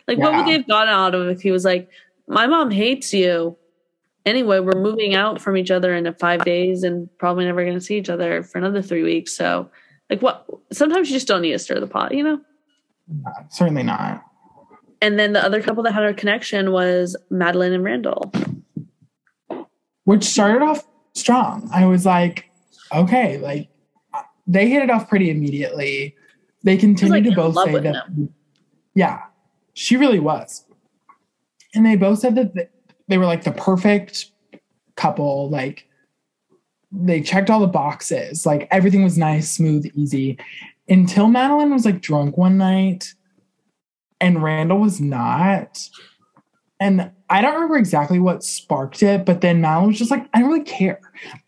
[0.09, 1.89] Like, what would they have gotten out of if he was like,
[2.27, 3.57] my mom hates you.
[4.27, 7.81] Anyway, we're moving out from each other in five days and probably never going to
[7.81, 9.37] see each other for another three weeks.
[9.37, 9.71] So,
[10.13, 10.47] like, what?
[10.73, 12.39] Sometimes you just don't need to stir the pot, you know?
[13.09, 14.23] No, certainly not.
[15.01, 18.31] And then the other couple that had a connection was Madeline and Randall.
[20.05, 21.69] which started off strong.
[21.73, 22.51] I was like,
[22.93, 23.69] okay, like
[24.47, 26.17] they hit it off pretty immediately.
[26.65, 28.07] They continued like, to both say that,
[28.95, 29.23] yeah,
[29.75, 30.65] she really was.
[31.75, 32.71] And they both said that
[33.09, 34.31] they were like the perfect
[34.97, 35.49] couple.
[35.51, 35.89] Like
[36.93, 38.45] they checked all the boxes.
[38.45, 40.39] Like everything was nice, smooth, easy.
[40.89, 43.15] Until Madeline was like drunk one night
[44.21, 45.89] and Randall was not.
[46.81, 50.41] And I don't remember exactly what sparked it, but then Madeline was just like, I
[50.41, 51.01] don't really care.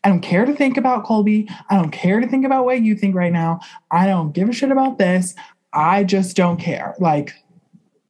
[0.05, 1.49] I don't care to think about Colby.
[1.69, 3.59] I don't care to think about what you think right now.
[3.91, 5.35] I don't give a shit about this.
[5.73, 6.95] I just don't care.
[7.01, 7.33] Like,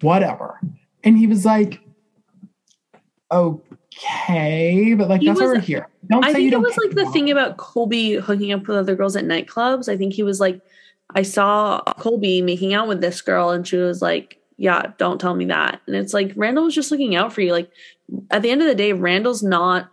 [0.03, 0.61] whatever.
[1.03, 1.81] And he was like,
[3.33, 5.89] okay, but like, He that's why was- we're here.
[6.09, 9.17] Don't I think it was like the thing about Colby hooking up with other girls
[9.17, 9.89] at nightclubs.
[9.89, 10.61] I think he was like,
[11.15, 15.35] I saw Colby making out with this girl, and she was like, Yeah, don't tell
[15.35, 15.81] me that.
[15.87, 17.53] And it's like, Randall was just looking out for you.
[17.53, 17.71] Like,
[18.31, 19.89] at the end of the day, Randall's not,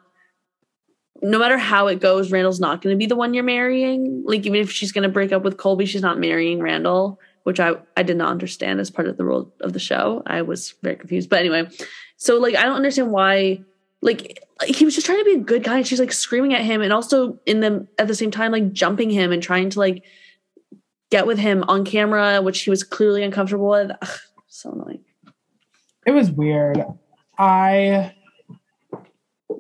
[1.22, 4.24] no matter how it goes, Randall's not going to be the one you're marrying.
[4.26, 7.60] Like, even if she's going to break up with Colby, she's not marrying Randall, which
[7.60, 10.24] I, I did not understand as part of the rule of the show.
[10.26, 11.30] I was very confused.
[11.30, 11.70] But anyway,
[12.18, 13.62] so like, I don't understand why
[14.02, 16.62] like he was just trying to be a good guy and she's like screaming at
[16.62, 19.80] him and also in the at the same time like jumping him and trying to
[19.80, 20.04] like
[21.12, 25.04] get with him on camera which he was clearly uncomfortable with Ugh, so annoying
[26.06, 26.84] it was weird.
[27.38, 28.14] I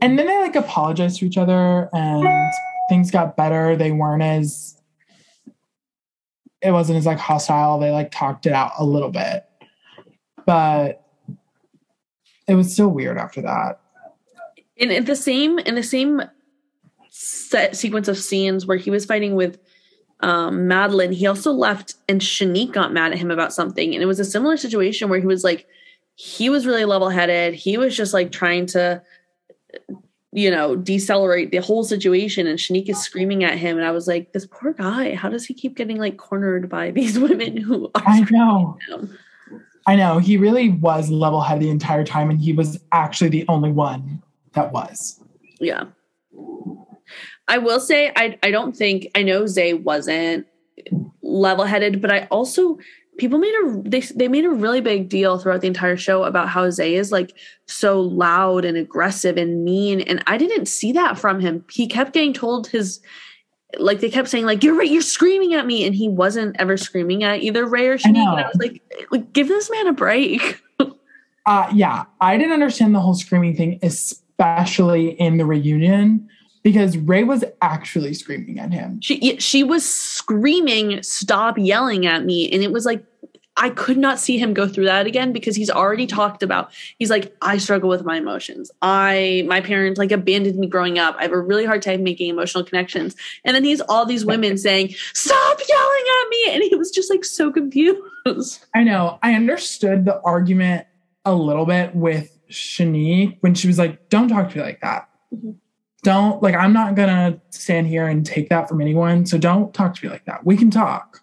[0.01, 2.51] and then they like apologized to each other and
[2.89, 3.75] things got better.
[3.75, 4.81] They weren't as
[6.61, 7.79] it wasn't as like hostile.
[7.79, 9.45] They like talked it out a little bit.
[10.45, 11.05] But
[12.47, 13.80] it was still weird after that.
[14.75, 16.21] In, in the same in the same
[17.09, 19.59] set sequence of scenes where he was fighting with
[20.21, 23.93] um, Madeline, he also left and Shanique got mad at him about something.
[23.93, 25.67] And it was a similar situation where he was like,
[26.15, 27.53] he was really level headed.
[27.53, 29.01] He was just like trying to,
[30.31, 32.47] you know, decelerate the whole situation.
[32.47, 33.77] And Shanique is screaming at him.
[33.77, 36.91] And I was like, this poor guy, how does he keep getting like cornered by
[36.91, 38.77] these women who are I know.
[39.87, 40.19] I know.
[40.19, 44.21] He really was level headed the entire time and he was actually the only one
[44.53, 45.19] that was.
[45.59, 45.85] Yeah.
[47.47, 50.47] I will say I I don't think I know Zay wasn't
[51.21, 52.77] level headed, but I also
[53.17, 56.49] people made a they they made a really big deal throughout the entire show about
[56.49, 57.33] how Zay is like
[57.67, 61.65] so loud and aggressive and mean, and I didn't see that from him.
[61.69, 63.01] He kept getting told his
[63.77, 66.77] like they kept saying like you're right you're screaming at me and he wasn't ever
[66.77, 68.81] screaming at either rae or shanique I and i was like,
[69.11, 70.61] like give this man a break
[71.45, 73.79] uh yeah i didn't understand the whole screaming thing
[74.41, 76.27] especially in the reunion
[76.63, 82.51] because rae was actually screaming at him she she was screaming stop yelling at me
[82.51, 83.05] and it was like
[83.57, 87.11] I could not see him go through that again because he's already talked about he's
[87.11, 88.71] like I struggle with my emotions.
[88.81, 91.15] I my parents like abandoned me growing up.
[91.19, 93.15] I have a really hard time making emotional connections.
[93.43, 97.11] And then he's all these women saying, "Stop yelling at me." And he was just
[97.11, 98.65] like so confused.
[98.73, 99.19] I know.
[99.21, 100.87] I understood the argument
[101.25, 105.09] a little bit with Shanique when she was like, "Don't talk to me like that."
[105.33, 105.51] Mm-hmm.
[106.03, 109.25] Don't like I'm not going to stand here and take that from anyone.
[109.25, 110.45] So don't talk to me like that.
[110.45, 111.21] We can talk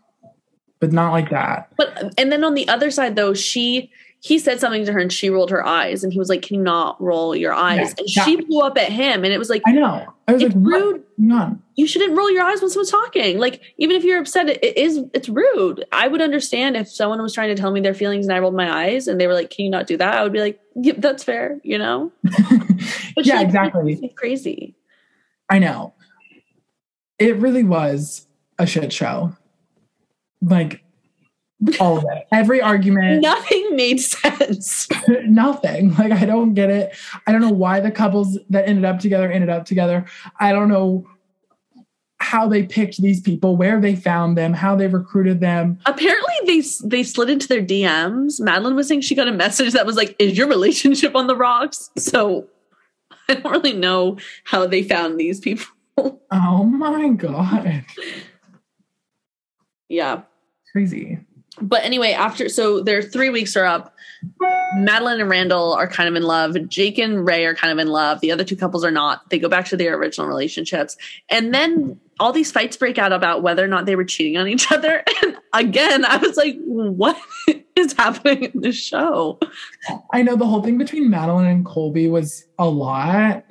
[0.81, 1.73] but not like that.
[1.77, 3.91] But and then on the other side though, she
[4.29, 6.57] he said something to her and she rolled her eyes and he was like, Can
[6.57, 7.95] you not roll your eyes?
[7.95, 10.07] Yeah, and she blew up at him and it was like I know.
[10.29, 11.03] I was like, rude.
[11.77, 13.39] You shouldn't roll your eyes when someone's talking.
[13.39, 15.85] Like, even if you're upset, it, is it's rude.
[15.93, 18.55] I would understand if someone was trying to tell me their feelings and I rolled
[18.55, 20.15] my eyes and they were like, Can you not do that?
[20.15, 22.13] I would be like, yeah, that's fair, you know?
[23.17, 24.13] But yeah, exactly.
[24.15, 24.77] Crazy.
[25.51, 25.95] I know.
[27.19, 28.29] It really was
[28.61, 29.37] a shit show
[30.41, 30.85] like
[31.81, 32.27] all of it.
[32.33, 33.23] Every argument.
[33.23, 34.89] Nothing made sense.
[35.25, 35.95] nothing.
[35.95, 36.95] Like I don't get it.
[37.27, 40.05] I don't know why the couples that ended up together ended up together.
[40.39, 41.07] I don't know
[42.21, 45.79] how they picked these people, where they found them, how they recruited them.
[45.87, 48.41] Apparently they they slid into their DMs.
[48.41, 51.37] Madeline was saying she got a message that was like, "Is your relationship on the
[51.37, 52.47] rocks?" So
[53.29, 55.67] I don't really know how they found these people.
[56.31, 57.85] Oh my god
[59.89, 60.23] yeah
[60.71, 61.19] crazy
[61.61, 63.95] but anyway after so their three weeks are up.
[64.75, 66.57] Madeline and randall are kind of in love.
[66.69, 68.21] Jake and rae are kind of in love.
[68.21, 69.31] The other two couples are not.
[69.31, 70.97] They go back to their original relationships.
[71.29, 74.49] And then all these fights break out about whether or not they were cheating on
[74.49, 75.05] each other.
[75.23, 77.17] And again i was like what
[77.77, 79.39] is happening in this show?
[80.13, 83.45] I know the whole thing between madeline and colby was a lot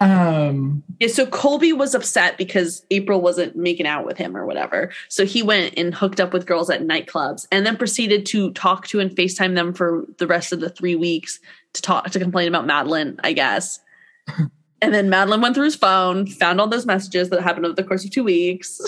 [0.00, 4.92] um yeah, so Colby was upset because April wasn't making out with him or whatever.
[5.08, 8.86] So he went and hooked up with girls at nightclubs and then proceeded to talk
[8.88, 11.40] to and FaceTime them for the rest of the three weeks
[11.74, 13.80] to talk to complain about Madeline, I guess.
[14.82, 17.84] and then Madeline went through his phone, found all those messages that happened over the
[17.84, 18.80] course of two weeks.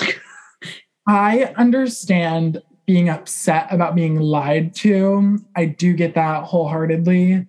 [1.09, 5.39] I understand being upset about being lied to.
[5.57, 7.47] I do get that wholeheartedly.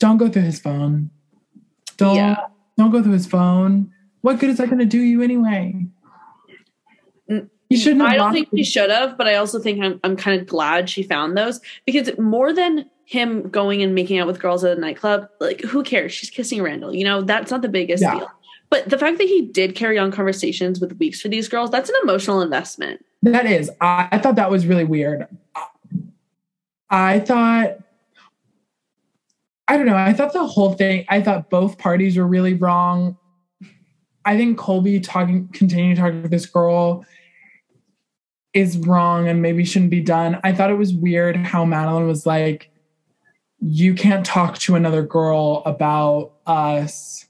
[0.00, 1.10] Don't go through his phone.
[1.96, 2.36] Don't yeah
[2.80, 3.92] don't go through his phone.
[4.22, 5.86] What good is that going to do you anyway?
[7.30, 8.02] Mm, you shouldn't.
[8.02, 10.88] I don't think she should have, but I also think I'm I'm kind of glad
[10.88, 14.80] she found those because more than him going and making out with girls at a
[14.80, 16.12] nightclub, like who cares?
[16.12, 16.94] She's kissing Randall.
[16.94, 18.18] You know that's not the biggest yeah.
[18.18, 18.30] deal.
[18.70, 21.90] But the fact that he did carry on conversations with weeks for these girls, that's
[21.90, 23.04] an emotional investment.
[23.22, 23.68] That is.
[23.80, 25.26] I, I thought that was really weird.
[26.88, 27.78] I thought
[29.70, 29.94] I don't know.
[29.94, 33.16] I thought the whole thing, I thought both parties were really wrong.
[34.24, 37.06] I think Colby talking, continuing to talk to this girl
[38.52, 40.40] is wrong and maybe shouldn't be done.
[40.42, 42.68] I thought it was weird how Madeline was like,
[43.60, 47.26] you can't talk to another girl about us.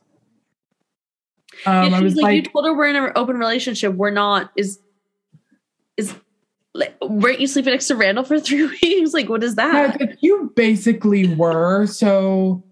[1.67, 3.93] Um, yeah, I was like, like, you told her we're in an open relationship.
[3.93, 4.51] We're not.
[4.57, 4.81] Is
[5.99, 6.15] is
[6.81, 9.13] like weren't you sleeping next to Randall for three weeks?
[9.13, 10.01] Like, what is that?
[10.01, 11.87] Yeah, you basically were.
[11.87, 12.65] So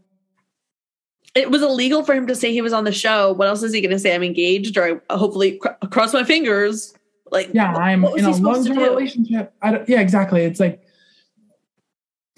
[1.34, 3.32] it was illegal for him to say he was on the show.
[3.32, 4.14] What else is he going to say?
[4.14, 6.94] I'm engaged, or I hopefully cr- cross my fingers.
[7.30, 9.54] Like, yeah, I'm in a long term relationship.
[9.62, 10.42] I yeah, exactly.
[10.42, 10.82] It's like,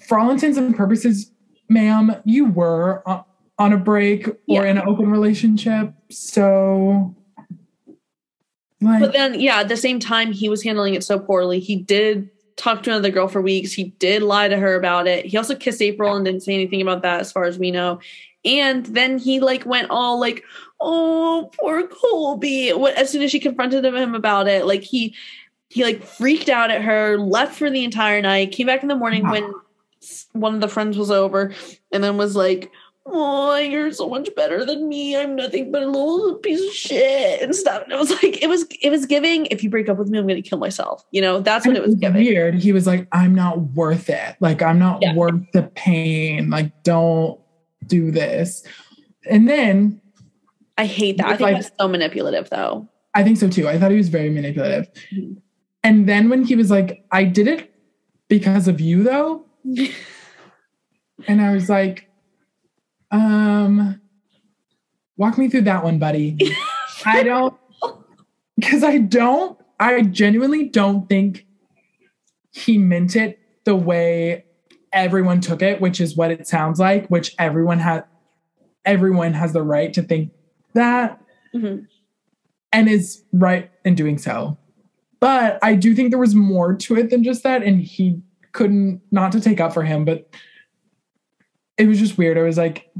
[0.07, 1.31] for all intents and purposes,
[1.69, 3.23] ma'am, you were uh,
[3.57, 4.63] on a break or yeah.
[4.65, 5.93] in an open relationship.
[6.09, 7.15] So
[8.81, 11.59] like, but then, yeah, at the same time, he was handling it so poorly.
[11.59, 13.73] He did talk to another girl for weeks.
[13.73, 15.25] He did lie to her about it.
[15.25, 17.99] He also kissed April and didn't say anything about that, as far as we know.
[18.43, 20.43] And then he like went all like,
[20.79, 25.15] "Oh, poor Colby." As soon as she confronted him about it, like he
[25.69, 28.95] he like freaked out at her, left for the entire night, came back in the
[28.95, 29.53] morning when
[30.33, 31.53] one of the friends was over,
[31.91, 32.71] and then was like,
[33.05, 35.17] oh, you're so much better than me.
[35.17, 37.83] I'm nothing but a little piece of shit and stuff.
[37.83, 40.19] And it was like, it was, it was giving, if you break up with me,
[40.19, 41.03] I'm going to kill myself.
[41.11, 42.25] You know, that's what it was, it was giving.
[42.25, 42.55] Weird.
[42.55, 44.35] He was like, I'm not worth it.
[44.39, 45.15] Like, I'm not yeah.
[45.15, 46.49] worth the pain.
[46.49, 47.39] Like, don't
[47.87, 48.63] do this.
[49.29, 50.01] And then
[50.77, 51.25] I hate that.
[51.25, 52.89] I think like, that's so manipulative though.
[53.13, 53.67] I think so too.
[53.67, 54.91] I thought he was very manipulative.
[55.13, 55.33] Mm-hmm.
[55.83, 57.73] And then when he was like, I did it
[58.29, 59.45] because of you though?
[61.27, 62.10] and I was like,
[63.11, 63.99] um,
[65.17, 66.37] walk me through that one, buddy.
[67.05, 67.55] I don't,
[68.55, 71.45] because I don't, I genuinely don't think
[72.51, 74.45] he meant it the way
[74.93, 78.03] everyone took it, which is what it sounds like, which everyone had,
[78.85, 80.31] everyone has the right to think
[80.73, 81.21] that
[81.53, 81.85] Mhm.
[82.71, 84.57] and is right in doing so.
[85.19, 87.61] But I do think there was more to it than just that.
[87.61, 88.21] And he
[88.53, 90.29] couldn't, not to take up for him, but
[91.81, 92.37] it was just weird.
[92.37, 92.91] I was like,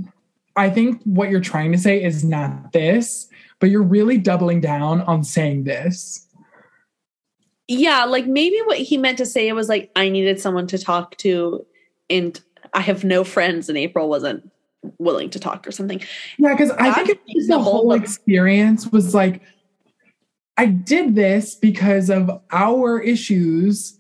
[0.55, 3.29] I think what you're trying to say is not this,
[3.59, 6.27] but you're really doubling down on saying this.
[7.67, 11.15] Yeah, like maybe what he meant to say was like I needed someone to talk
[11.17, 11.65] to
[12.09, 12.41] and
[12.73, 14.49] I have no friends and April wasn't
[14.97, 16.01] willing to talk or something.
[16.37, 19.43] Yeah, because I think That's it was the whole experience was like,
[20.57, 23.97] I did this because of our issues,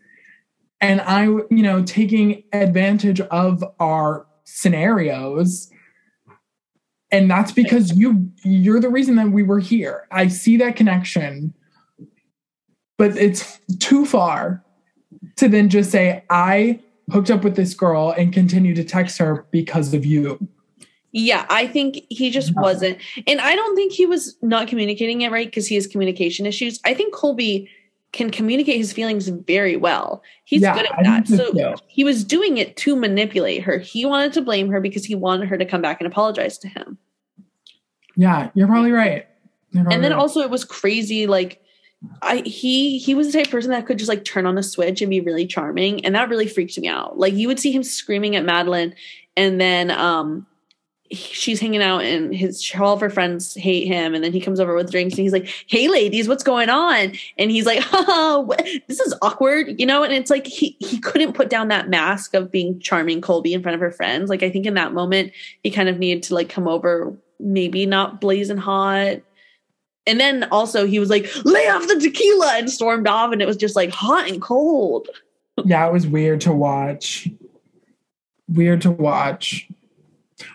[0.81, 5.69] and I, you know, taking advantage of our scenarios.
[7.11, 10.07] And that's because you you're the reason that we were here.
[10.11, 11.53] I see that connection.
[12.97, 14.63] But it's too far
[15.37, 16.79] to then just say I
[17.11, 20.47] hooked up with this girl and continue to text her because of you.
[21.11, 22.97] Yeah, I think he just wasn't.
[23.27, 26.79] And I don't think he was not communicating it right because he has communication issues.
[26.85, 27.69] I think Colby
[28.13, 30.21] can communicate his feelings very well.
[30.43, 31.27] He's Yeah, good at that.
[31.27, 33.77] so So he was doing it to manipulate her.
[33.77, 36.67] He wanted to blame her because he wanted her to come back and apologize to
[36.67, 36.97] him.
[38.15, 39.27] Yeah, you're probably right.
[39.71, 40.19] You're probably and then right.
[40.19, 41.61] also it was crazy like
[42.21, 44.63] I he he was the type of person that could just like turn on a
[44.63, 47.17] switch and be really charming and that really freaked me out.
[47.17, 48.93] Like you would see him screaming at Madeline
[49.37, 50.45] and then um
[51.11, 54.13] she's hanging out and his all of her friends hate him.
[54.13, 57.13] And then he comes over with drinks and he's like hey ladies what's going on?
[57.37, 60.03] And he's like oh, wh- this is awkward you know?
[60.03, 63.61] And it's like he he couldn't put down that mask of being charming colby in
[63.61, 64.29] front of her friends.
[64.29, 65.31] Like i think in that moment
[65.63, 69.17] he kind of needed to like come over maybe not blazing hot.
[70.07, 73.31] And then also he was like lay off the tequila and stormed off.
[73.31, 75.07] And it was just like hot and cold.
[75.65, 77.29] Yeah, it was weird to watch.
[78.47, 79.69] Weird to watch.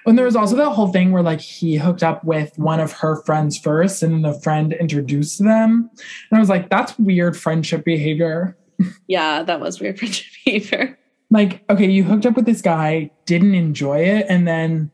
[0.06, 2.92] And there was also that whole thing where like he hooked up with one of
[2.92, 5.90] her friends first and then the friend introduced them.
[6.30, 8.56] And I was like, that's weird friendship behavior.
[9.08, 10.98] yeah that was weird friendship behavior
[11.30, 14.90] Like, okay, you hooked up with this guy, didn't enjoy it, and then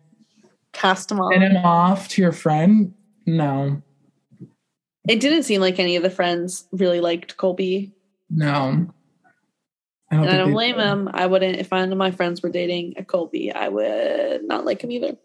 [0.73, 2.95] cast him off him off to your friend.
[3.27, 3.83] No,
[5.09, 7.93] it didn't seem like any of the friends really liked colby
[8.35, 8.87] no.
[10.13, 11.09] I And I don't blame him.
[11.13, 14.83] I wouldn't if one of my friends were dating a Colby, I would not like
[14.85, 15.17] him either.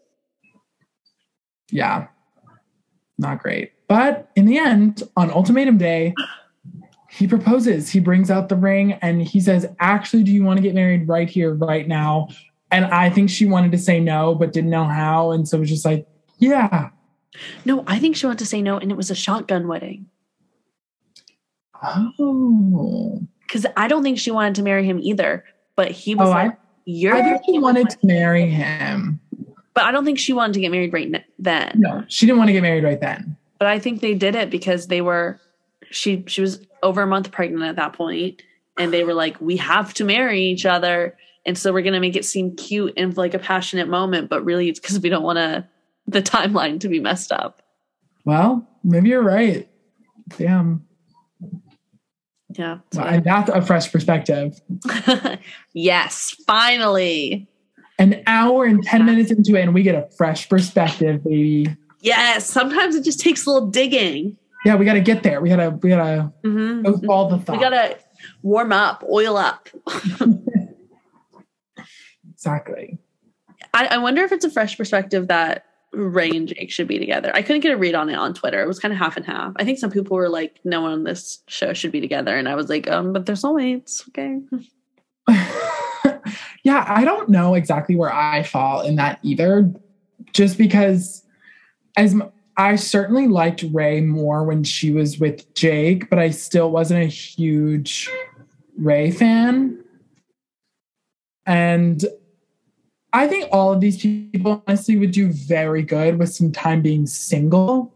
[1.70, 2.06] yeah,
[3.18, 3.72] not great.
[3.86, 6.14] But in the end, on ultimatum day,
[7.10, 7.90] he proposes.
[7.90, 11.06] He brings out the ring and he says, Actually, do you want to get married
[11.06, 12.28] right here, right now?
[12.70, 15.32] And I think she wanted to say no, but didn't know how.
[15.32, 16.06] And so it was just like,
[16.38, 16.90] Yeah.
[17.64, 20.06] No, I think she wanted to say no, and it was a shotgun wedding.
[21.82, 23.26] Oh.
[23.48, 25.44] Because I don't think she wanted to marry him either.
[25.74, 29.18] But he was Oh, like, I, "You're." I think she wanted to marry him.
[29.74, 31.72] but I don't think she wanted to get married right then.
[31.76, 33.36] No, she didn't want to get married right then.
[33.58, 35.40] But I think they did it because they were.
[35.90, 38.42] She she was over a month pregnant at that point,
[38.78, 42.14] and they were like, "We have to marry each other." And so we're gonna make
[42.16, 45.38] it seem cute and like a passionate moment, but really it's because we don't want
[45.38, 45.66] to
[46.06, 47.62] the timeline to be messed up.
[48.24, 49.66] Well, maybe you're right.
[50.36, 50.84] Damn.
[52.56, 52.78] Yeah.
[52.94, 54.60] Well, and that's a fresh perspective.
[55.74, 57.46] yes, finally.
[57.98, 61.76] An hour and 10 minutes into it, and we get a fresh perspective, baby.
[62.00, 64.36] Yes, sometimes it just takes a little digging.
[64.64, 65.40] Yeah, we gotta get there.
[65.40, 66.82] We gotta we gotta Mhm.
[67.02, 67.58] go all the thoughts.
[67.58, 67.96] We gotta
[68.42, 69.68] warm up, oil up.
[72.30, 72.98] exactly.
[73.74, 77.30] I, I wonder if it's a fresh perspective that Rae and Jake should be together.
[77.34, 78.62] I couldn't get a read on it on Twitter.
[78.62, 79.52] It was kind of half and half.
[79.56, 82.48] I think some people were like, "No one on this show should be together," and
[82.48, 84.40] I was like, "Um, but they're soulmates." Okay.
[86.64, 89.72] yeah, I don't know exactly where I fall in that either.
[90.32, 91.24] Just because
[91.96, 96.70] as m- I certainly liked Rae more when she was with Jake, but I still
[96.70, 98.10] wasn't a huge
[98.76, 99.82] Rae fan.
[101.46, 102.04] And
[103.12, 107.06] I think all of these people honestly would do very good with some time being
[107.06, 107.94] single.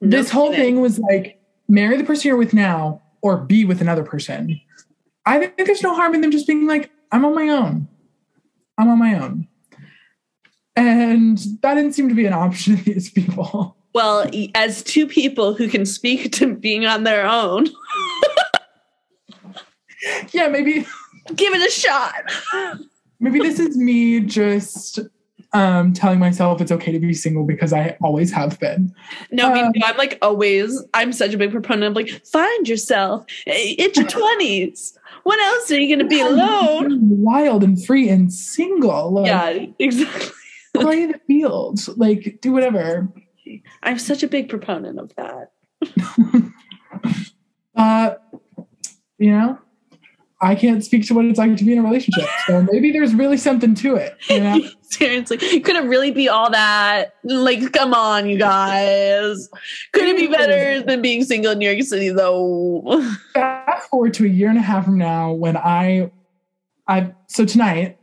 [0.00, 0.74] No this whole kidding.
[0.74, 4.60] thing was like marry the person you're with now or be with another person.
[5.24, 7.88] I think there's no harm in them just being like, I'm on my own.
[8.76, 9.46] I'm on my own.
[10.74, 13.76] And that didn't seem to be an option to these people.
[13.94, 17.66] Well, as two people who can speak to being on their own,
[20.32, 20.86] yeah, maybe
[21.36, 22.88] Give it a shot.
[23.22, 24.98] Maybe this is me just
[25.52, 28.92] um, telling myself it's okay to be single because I always have been.
[29.30, 30.82] No, Um, I'm like always.
[30.92, 33.24] I'm such a big proponent of like find yourself.
[33.46, 34.98] It's your twenties.
[35.24, 36.98] When else are you going to be alone?
[37.22, 39.12] Wild and free and single.
[39.12, 40.30] Like, Yeah, exactly.
[40.74, 41.78] play in the field.
[41.96, 43.08] Like, do whatever.
[43.84, 46.52] I'm such a big proponent of that.
[47.74, 48.14] Uh,
[49.18, 49.58] you know,
[50.42, 52.28] I can't speak to what it's like to be in a relationship.
[52.48, 54.16] So maybe there's really something to it.
[54.28, 54.60] You know?
[54.82, 57.14] Seriously, could it really be all that?
[57.22, 59.48] Like, come on, you guys.
[59.92, 63.02] Could it be better than being single in New York City, though?
[63.34, 66.10] Fast forward to a year and a half from now when I,
[66.88, 67.98] I so tonight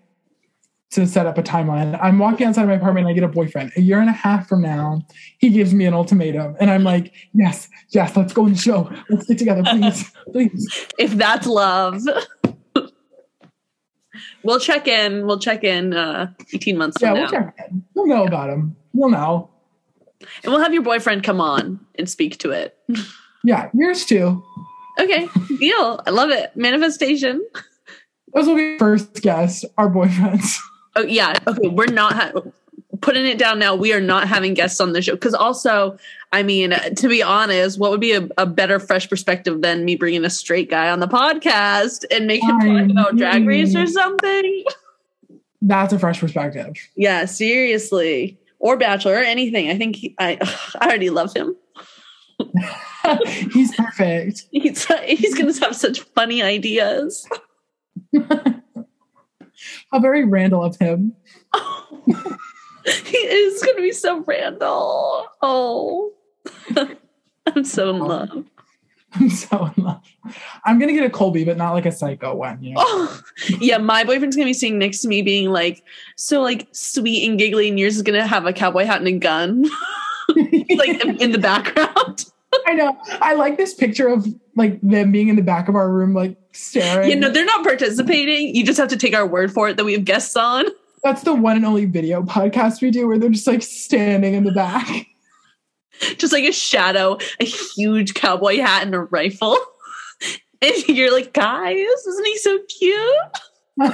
[0.92, 3.32] to set up a timeline, I'm walking outside of my apartment and I get a
[3.32, 3.72] boyfriend.
[3.78, 5.02] A year and a half from now,
[5.38, 8.92] he gives me an ultimatum, and I'm like, yes, yes, let's go on the show.
[9.10, 10.88] Let's get together, please, please.
[10.98, 12.02] If that's love.
[14.44, 15.26] we'll check in.
[15.26, 17.30] We'll check in uh, 18 months Yeah, we'll now.
[17.30, 17.84] check in.
[17.94, 18.76] We'll know about him.
[18.94, 19.50] We'll know.
[20.44, 22.78] And we'll have your boyfriend come on and speak to it.
[23.46, 24.44] Yeah, yours too.
[25.00, 25.30] Okay,
[25.60, 26.02] deal.
[26.06, 26.52] I love it.
[26.58, 27.42] Manifestation.
[28.34, 30.58] Those will be first guests, our boyfriends.
[30.96, 31.38] Oh yeah.
[31.48, 32.32] Okay, we're not ha-
[33.02, 33.76] putting it down now.
[33.76, 35.98] We are not having guests on the show because also,
[36.34, 39.96] I mean, to be honest, what would be a, a better fresh perspective than me
[39.96, 43.88] bringing a straight guy on the podcast and make him talk about drag race or
[43.88, 44.64] something?
[45.62, 46.74] That's a fresh perspective.
[46.96, 48.38] Yeah, seriously.
[48.60, 49.70] Or Bachelor or anything.
[49.70, 50.38] I think he, I
[50.82, 51.56] I already love him.
[53.52, 54.46] He's perfect.
[54.52, 57.28] He's he's gonna have such funny ideas.
[59.92, 61.16] How very Randall of him.
[62.86, 65.28] he is gonna be so Randall.
[65.42, 66.14] Oh,
[67.56, 68.06] I'm so in oh.
[68.06, 68.46] love.
[69.14, 70.02] I'm so in love.
[70.66, 72.62] I'm gonna get a Colby, but not like a psycho one.
[72.62, 72.82] You know?
[72.86, 73.22] Oh,
[73.60, 73.80] yeah.
[73.80, 75.84] My boyfriend's gonna be sitting next to me, being like
[76.16, 79.14] so like sweet and giggly, and yours is gonna have a cowboy hat and a
[79.14, 79.64] gun,
[80.76, 82.26] like in the background.
[82.66, 82.98] I know.
[83.22, 86.38] I like this picture of like them being in the back of our room, like
[86.52, 87.10] staring.
[87.10, 88.56] You know, they're not participating.
[88.56, 90.66] You just have to take our word for it that we have guests on.
[91.04, 94.44] That's the one and only video podcast we do where they're just like standing in
[94.44, 95.08] the back.
[96.18, 99.58] Just like a shadow, a huge cowboy hat, and a rifle.
[100.62, 103.94] And you're like, guys, isn't he so cute?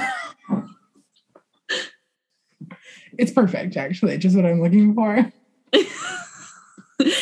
[3.18, 4.18] It's perfect, actually.
[4.18, 5.32] Just what I'm looking for.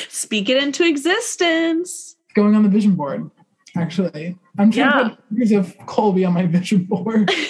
[0.09, 2.17] Speak it into existence.
[2.35, 3.31] Going on the vision board.
[3.77, 5.03] Actually, I'm trying Yeah.
[5.03, 7.31] to put pictures of Colby on my vision board.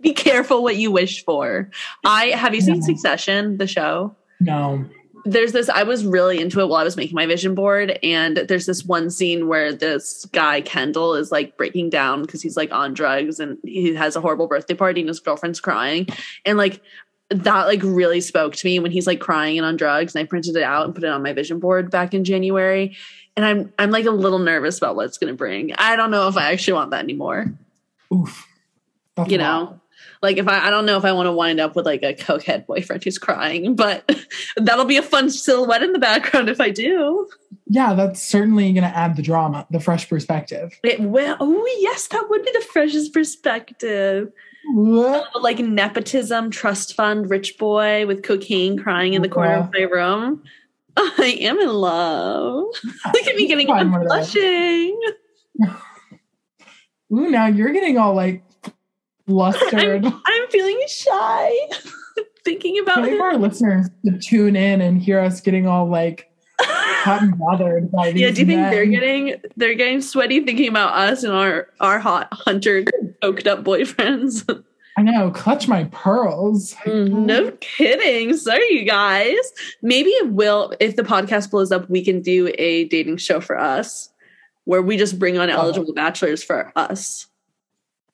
[0.00, 1.70] Be careful what you wish for.
[2.04, 2.80] I have you seen Yeah.
[2.82, 4.14] Succession, the show?
[4.40, 4.84] No.
[5.24, 7.98] There's this, I was really into it while I was making my vision board.
[8.02, 12.56] And there's this one scene where this guy, Kendall, is like breaking down because he's
[12.56, 16.06] like on drugs and he has a horrible birthday party and his girlfriend's crying.
[16.44, 16.80] And like,
[17.30, 20.26] that like really spoke to me when he's like crying and on drugs and I
[20.26, 22.96] printed it out and put it on my vision board back in January
[23.36, 25.72] and I'm I'm like a little nervous about what it's going to bring.
[25.74, 27.52] I don't know if I actually want that anymore.
[28.12, 28.46] Oof.
[29.14, 29.44] That's You lot.
[29.70, 29.80] know,
[30.22, 32.14] like if I I don't know if I want to wind up with like a
[32.14, 34.10] cokehead boyfriend who's crying, but
[34.56, 37.28] that'll be a fun silhouette in the background if I do.
[37.66, 40.78] Yeah, that's certainly going to add the drama, the fresh perspective.
[40.82, 41.36] It will.
[41.38, 44.32] Oh yes, that would be the freshest perspective.
[44.74, 45.42] What?
[45.42, 50.42] Like nepotism, trust fund, rich boy with cocaine crying in the corner of my room.
[50.96, 52.66] I am in love.
[53.14, 55.00] Look at me getting I'm blushing.
[57.12, 58.42] Ooh, now you're getting all like
[59.26, 60.04] flustered.
[60.04, 61.50] I'm feeling shy
[62.48, 63.20] thinking about it.
[63.20, 68.22] our listeners to tune in and hear us getting all like and bothered by these.
[68.22, 71.98] Yeah, do you think they're getting they're getting sweaty thinking about us and our our
[71.98, 72.84] hot hunter
[73.22, 74.64] coked up boyfriends?
[74.96, 76.74] I know, clutch my pearls.
[76.84, 78.36] Mm, no kidding.
[78.36, 79.36] Sorry, you guys.
[79.80, 81.88] Maybe it will if the podcast blows up.
[81.88, 84.10] We can do a dating show for us
[84.64, 85.54] where we just bring on oh.
[85.54, 87.26] eligible bachelors for us.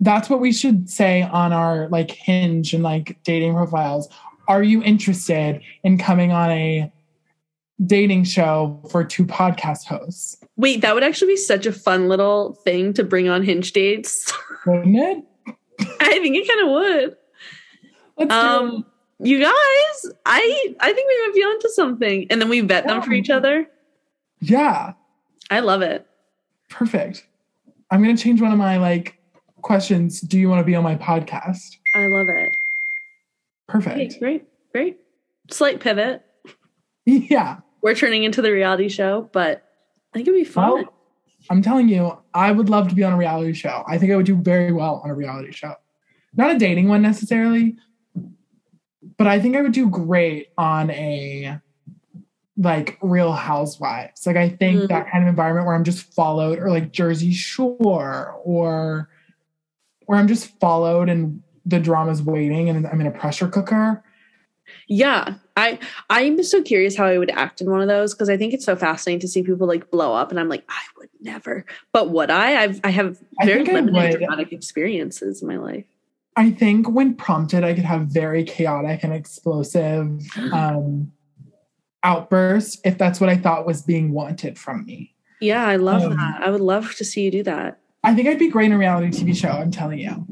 [0.00, 4.08] That's what we should say on our like hinge and like dating profiles.
[4.46, 6.92] Are you interested in coming on a
[7.84, 10.36] dating show for two podcast hosts?
[10.56, 14.32] Wait, that would actually be such a fun little thing to bring on hinge dates.
[14.66, 15.24] Wouldn't it?
[16.00, 17.16] I think it kind of would.
[18.16, 18.32] Let's.
[18.32, 18.86] Um,
[19.18, 23.02] you guys, I I think we might be onto something, and then we vet them
[23.02, 23.66] for each other.
[24.40, 24.92] Yeah,
[25.50, 26.06] I love it.
[26.70, 27.26] perfect.
[27.90, 29.18] I'm gonna change one of my like
[29.62, 30.20] questions.
[30.20, 31.76] Do you want to be on my podcast?
[31.94, 32.56] I love it.
[33.68, 33.96] Perfect.
[33.96, 34.98] Okay, great, great.
[35.50, 36.22] Slight pivot.
[37.06, 37.58] Yeah.
[37.84, 39.62] We're turning into the reality show, but
[40.14, 40.72] I think it'd be fun.
[40.72, 40.94] Well,
[41.50, 43.84] I'm telling you, I would love to be on a reality show.
[43.86, 45.74] I think I would do very well on a reality show.
[46.34, 47.76] Not a dating one necessarily,
[49.18, 51.60] but I think I would do great on a
[52.56, 54.26] like real housewives.
[54.26, 54.88] Like I think Mhm.
[54.88, 59.10] that kind of environment where I'm just followed or like Jersey Shore or
[60.06, 64.02] where I'm just followed and the drama's waiting and I'm in a pressure cooker.
[64.88, 65.34] Yeah.
[65.56, 65.78] I
[66.10, 68.64] I'm so curious how I would act in one of those because I think it's
[68.64, 71.64] so fascinating to see people like blow up and I'm like, I would never.
[71.92, 72.62] But would I?
[72.62, 75.84] I've I have very I limited dramatic experiences in my life.
[76.36, 80.20] I think when prompted, I could have very chaotic and explosive
[80.52, 81.12] um,
[82.02, 85.14] outbursts if that's what I thought was being wanted from me.
[85.40, 86.40] Yeah, I love Um, that.
[86.42, 87.78] I would love to see you do that.
[88.02, 89.48] I think I'd be great in a reality TV show.
[89.48, 90.26] I'm telling you.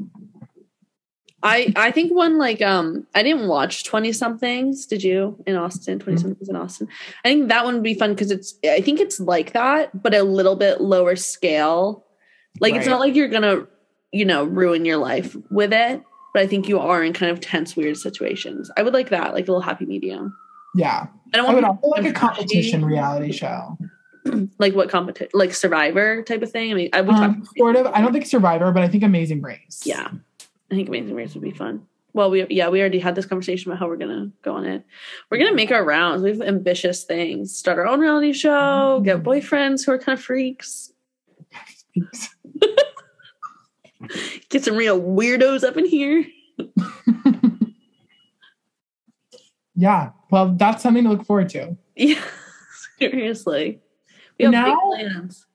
[1.43, 4.85] I I think one like um I didn't watch 20 somethings.
[4.85, 5.99] Did you in Austin?
[5.99, 6.87] 20 somethings in Austin.
[7.25, 10.15] I think that one would be fun because it's I think it's like that, but
[10.15, 12.05] a little bit lower scale.
[12.59, 13.67] Like it's not like you're gonna,
[14.11, 16.01] you know, ruin your life with it,
[16.33, 18.71] but I think you are in kind of tense, weird situations.
[18.77, 20.35] I would like that, like a little happy medium.
[20.75, 23.77] Yeah, I don't I would want also like a competition reality show.
[24.59, 26.71] like what competition like survivor type of thing.
[26.71, 27.87] I mean I would Um, talk sort of.
[27.87, 29.81] I don't think Survivor, but I think Amazing Race.
[29.83, 30.09] Yeah.
[30.73, 31.85] I think Amazing Race would be fun.
[32.13, 34.83] Well, we yeah, we already had this conversation about how we're gonna go on it.
[35.29, 36.23] We're gonna make our rounds.
[36.23, 37.55] We have ambitious things.
[37.55, 40.91] Start our own reality show, get boyfriends who are kind of freaks,
[44.49, 46.25] get some real weirdos up in here.
[49.75, 50.09] yeah.
[50.31, 51.77] Well, that's something to look forward to.
[51.95, 52.23] Yeah.
[52.99, 53.79] Seriously.
[54.39, 55.45] We have Now- big plans.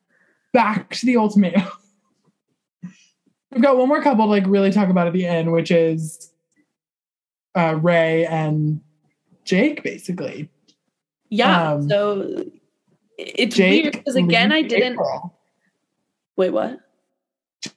[0.52, 1.62] Back to the ultimatum.
[3.52, 6.30] We've got one more couple to like really talk about at the end, which is
[7.54, 8.80] uh, Rae and
[9.44, 10.50] Jake, basically.
[11.30, 11.72] Yeah.
[11.72, 12.44] Um, so
[13.16, 15.38] it's Jake weird because again I didn't April.
[16.36, 16.80] wait, what?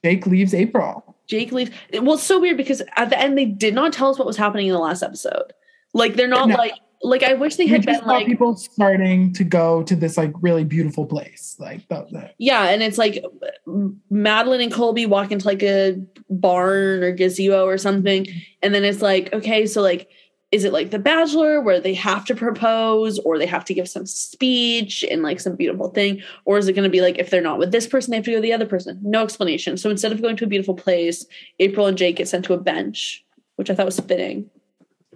[0.04, 1.16] Jake leaves April.
[1.26, 1.70] Jake leaves.
[1.94, 4.36] Well, it's so weird because at the end they did not tell us what was
[4.36, 5.52] happening in the last episode.
[5.94, 6.56] Like they're not No.
[6.56, 6.72] like
[7.02, 10.64] like I wish they had been like people starting to go to this like really
[10.64, 11.56] beautiful place.
[11.58, 12.34] Like that it.
[12.38, 13.24] yeah, and it's like
[13.66, 16.00] Madlin and Colby walk into like a
[16.30, 18.26] barn or gazebo or something,
[18.62, 20.08] and then it's like okay, so like
[20.52, 23.88] is it like The Bachelor where they have to propose or they have to give
[23.88, 27.30] some speech and like some beautiful thing, or is it going to be like if
[27.30, 29.00] they're not with this person they have to go with the other person?
[29.02, 29.76] No explanation.
[29.76, 31.26] So instead of going to a beautiful place,
[31.58, 33.24] April and Jake get sent to a bench,
[33.56, 34.50] which I thought was fitting.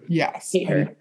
[0.09, 0.51] Yes.
[0.55, 0.97] I.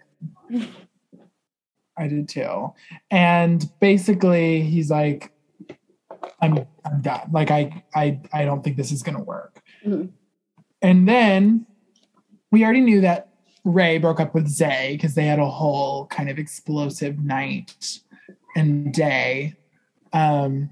[1.98, 2.72] I did too.
[3.10, 5.32] And basically he's like,
[6.40, 7.30] I'm I'm done.
[7.32, 9.62] Like I I I don't think this is gonna work.
[9.84, 10.10] Mhm.
[10.82, 11.66] And then
[12.52, 13.28] we already knew that
[13.64, 18.00] Rae broke up with Zay because they had a whole kind of explosive night
[18.54, 19.54] and day.
[20.12, 20.70] Um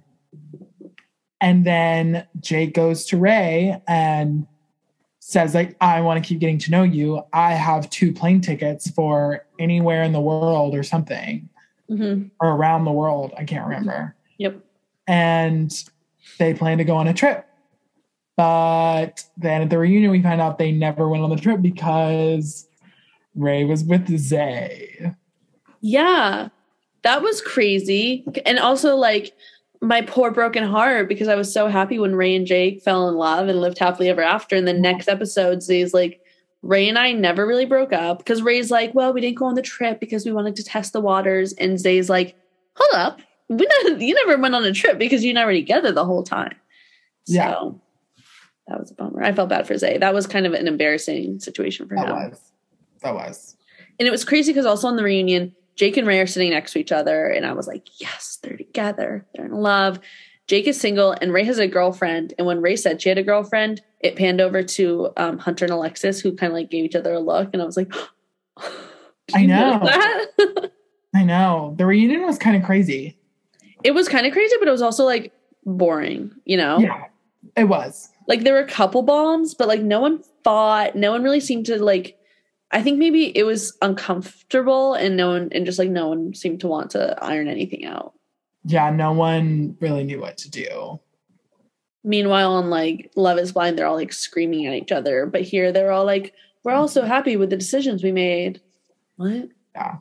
[1.41, 4.47] and then Jake goes to Rae and
[5.27, 7.23] says like i want to keep getting to know you.
[7.33, 11.49] I have two plane tickets for anywhere in the world or something.
[11.89, 14.15] Hmm or around the world i can't remember.
[14.39, 14.61] Yep.
[15.07, 15.73] and
[16.39, 17.47] they plan to go on a trip.
[18.37, 22.67] But then at the reunion we find out they never went on the trip because
[23.35, 25.15] rae was with zay.
[25.81, 26.49] Yeah,
[27.03, 28.25] that was crazy.
[28.47, 29.35] And also, like,
[29.85, 33.17] my poor broken heart because I was so happy when Rae and Jake fell in
[33.17, 34.57] love and lived happily ever after.
[34.57, 36.21] And the next episode, Zay's like,
[36.63, 39.55] Rae and I never really broke up because Rae's like, well, we didn't go on
[39.55, 41.53] the trip because we wanted to test the waters.
[41.55, 42.35] And Zay's like,
[42.75, 43.21] hold up.
[43.51, 46.55] We not, you never went on a trip because you never together the whole time.
[47.27, 47.53] Yeah.
[47.53, 47.81] So
[48.69, 49.23] that was a bummer.
[49.23, 49.99] I felt bad for Zay.
[49.99, 52.15] That was kind of an embarrassing situation for that him.
[52.15, 52.41] was
[53.03, 53.57] that was
[53.99, 56.73] And it was crazy because also on the reunion, Jake and Rae are sitting next
[56.73, 57.27] to each other.
[57.27, 59.27] And I was like, yes, they're together.
[59.35, 60.01] They're in love.
[60.47, 62.35] Jake is single and Rae has a girlfriend.
[62.39, 65.73] And when Rae said she had a girlfriend, it panned over to um, Hunter and
[65.73, 67.51] Alexis, who kind of like gave each other a look.
[67.53, 67.93] And I was like,
[69.35, 69.81] I know.
[71.15, 73.17] i know the reunion was kind of crazy
[73.85, 75.33] it was kind of crazy, but it was also like
[75.65, 76.79] boring, you know?
[76.79, 77.05] yeah
[77.57, 80.97] it was Like there were a couple bombs, but like no one fought.
[80.97, 82.19] No one really seemed to like.
[82.75, 86.61] I think maybe it was uncomfortable, and no one, and just like no one seemed
[86.61, 88.13] to want to iron anything out.
[88.65, 91.01] yeah no one really knew what to do
[92.05, 95.25] Meanwhile, on like Love is Blind, they're all like screaming at each other.
[95.25, 98.61] But here they're all like, we're all so happy with the decisions we made.
[99.17, 99.49] What?
[99.75, 99.97] Yeah.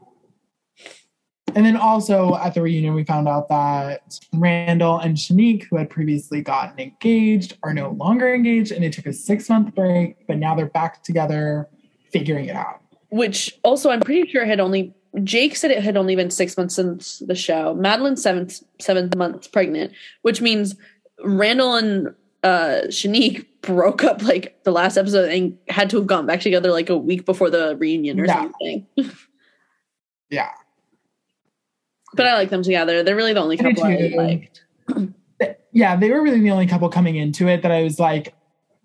[1.55, 5.89] And then also at the reunion, we found out that Randall and Shanique, who had
[5.89, 10.37] previously gotten engaged, are no longer engaged and it took a six month break, but
[10.37, 11.69] now they're back together
[12.13, 12.79] figuring it out.
[13.09, 16.75] Which also, I'm pretty sure had only Jake said it had only been six months
[16.75, 17.75] since the show.
[17.75, 19.91] Madlin seventh seventh months pregnant,
[20.21, 20.75] which means
[21.23, 22.07] Randall and
[22.43, 26.71] uh Shanique broke up like the last episode and had to have gone back together
[26.71, 28.87] like a week before the reunion or something.
[30.29, 30.49] Yeah.
[32.15, 33.03] But I like them together.
[33.03, 34.15] They're really the only couple I too.
[34.15, 34.63] liked.
[35.75, 38.35] Yeah, they were really the only couple coming into it that I was like,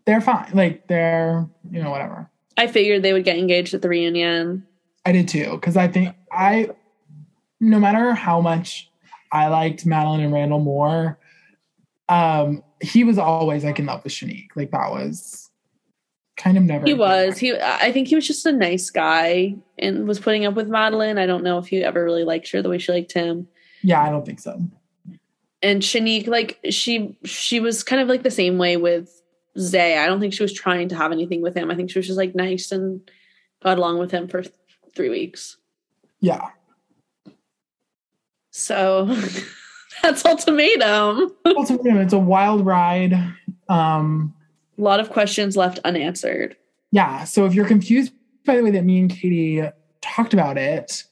[0.07, 0.51] they're fine.
[0.55, 2.31] Like they're, you know, whatever.
[2.59, 4.67] I figured they would get engaged at the reunion.
[5.07, 6.71] I did too, because I think I,
[7.61, 8.91] no matter how much
[9.33, 11.19] I liked Madlin and Randall more,
[12.09, 14.49] um, he was always like in love with Shanique.
[14.57, 15.51] Like that was
[16.37, 16.85] kind of never.
[16.85, 17.39] He was.
[17.39, 21.19] He I think he was just a nice guy and was putting up with Madlin.
[21.19, 23.49] I don't know if he ever really liked her the way she liked him.
[23.83, 24.61] Yeah, I don't think so.
[25.63, 29.18] and Shanique, like she she was kind of like the same way with
[29.59, 29.99] Zay.
[29.99, 31.71] I don't think she was trying to have anything with him.
[31.71, 33.01] I think she was just like nice and
[33.63, 34.55] got along with him for th-
[34.95, 35.57] three weeks.
[36.21, 36.49] Yeah.
[38.51, 39.07] So
[40.03, 41.31] that's ultimatum.
[41.47, 43.15] Ultimately, it's a wild ride.
[43.69, 44.35] Um,
[44.79, 46.57] A lot of questions left unanswered.
[46.91, 47.25] yeah.
[47.25, 48.13] So if you're confused
[48.45, 49.63] by the way that me and Katy
[50.01, 51.05] talked about it,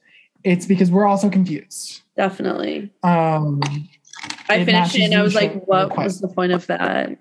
[0.43, 2.01] it's because we're also confused.
[2.15, 2.91] Definitely.
[3.03, 3.61] Um,
[4.49, 7.17] I finished it and I was like, what was the point of that?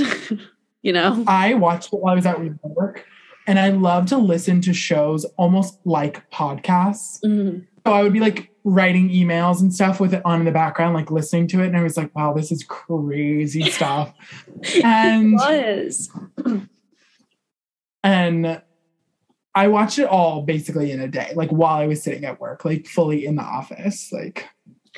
[0.82, 1.24] you know?
[1.26, 3.04] I watched it while I was at work,
[3.46, 7.20] and I love to listen to shows almost like podcasts.
[7.24, 7.66] Mhm.
[7.86, 10.94] So I would be like writing emails and stuff with it on in the background,
[10.94, 14.12] like listening to it, and I was like, "Wow, this is crazy stuff."
[14.82, 16.10] and was.
[18.04, 18.62] and
[19.54, 22.64] I watched it all basically in a day, like while I was sitting at work,
[22.64, 24.46] like fully in the office, like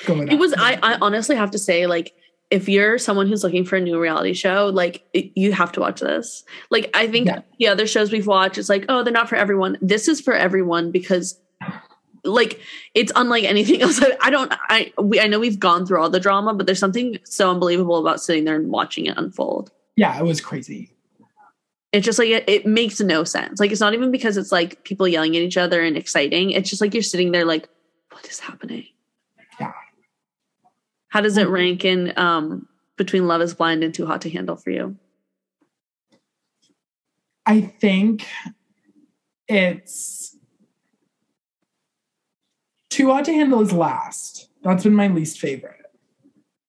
[0.04, 0.28] going.
[0.28, 2.12] It was I, I honestly have to say like
[2.50, 5.80] if you're someone who's looking for a new reality show like it, you have to
[5.80, 7.42] watch this like i think Yeah.
[7.58, 10.34] the other shows we've watched it's like oh they're not for everyone this is for
[10.34, 11.38] everyone because
[12.24, 12.60] like
[12.94, 16.10] it's unlike anything else i, I don't i we, i know we've gone through all
[16.10, 20.18] the drama but there's something so unbelievable about sitting there and watching it unfold yeah,
[20.18, 20.90] it was crazy.
[21.92, 24.82] it's just like it, it makes no sense like it's not even because it's like
[24.84, 27.68] people yelling at each other and exciting it's just like you're sitting there like
[28.10, 28.86] what is happening.
[31.10, 32.66] How does it rank in um
[32.96, 34.96] between love is blind and too hot to handle for you
[37.46, 38.26] I think
[39.48, 40.36] it's
[42.90, 44.48] too hot to handle is last.
[44.62, 45.76] That's been my least favorite.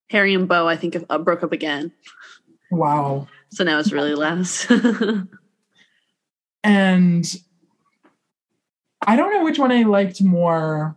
[0.10, 1.92] harry and Beaux i think uh, broke up again
[2.72, 3.28] Wow.
[3.52, 4.70] so now it's really last.
[6.64, 7.26] And
[9.02, 10.96] I don't know which one I liked more.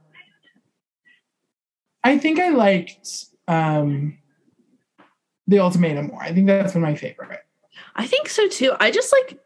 [2.05, 3.09] I think I liked
[3.49, 4.19] um
[5.47, 6.23] the ultimatum more.
[6.23, 7.41] I think that's been my favorite.
[7.97, 8.73] I think so too.
[8.81, 9.39] I just like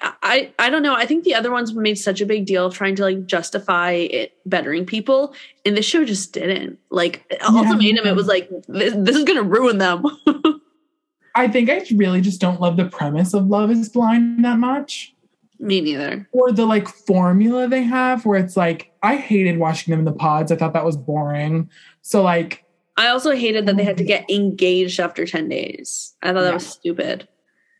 [0.00, 0.94] I I don't know.
[0.94, 3.92] I think the other ones made such a big deal of trying to like justify
[3.92, 6.78] it bettering people, and the show just didn't.
[6.90, 10.04] Like ultimatum, it was like this, this is gonna ruin them.
[11.34, 15.14] I think I really just don't love the premise of Love is Blind that much.
[15.58, 16.28] Me neither.
[16.32, 20.12] Or the like formula they have where it's like I hated watching them in the
[20.12, 20.52] pods.
[20.52, 21.70] I thought that was boring.
[22.02, 22.65] So like
[22.96, 24.26] I also hated that they had to mm-hmm.
[24.26, 26.14] get engaged after ten days.
[26.22, 27.28] I thought that was stupid.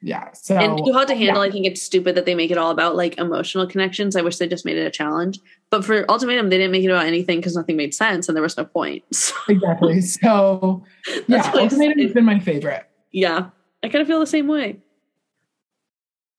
[0.03, 0.31] yeah.
[0.33, 1.43] So and too hot to handle.
[1.43, 1.49] yeah.
[1.49, 4.15] I think it's stupid that they make it all about like emotional connections.
[4.15, 5.39] I wish they just made it a challenge.
[5.71, 8.43] But for ultimatum, they didn't make it about anything because nothing made sense and there
[8.43, 9.05] was no point.
[9.13, 10.01] So, exactly.
[10.03, 12.87] So yeah, That's why it's- ultimatum has been my favorite.
[13.11, 13.51] yeah,
[13.83, 14.81] I kind of feel the same way.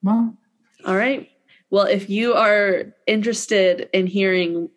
[0.03, 0.37] Well,
[0.85, 1.29] All right.
[1.69, 4.69] Well, if you are interested in hearing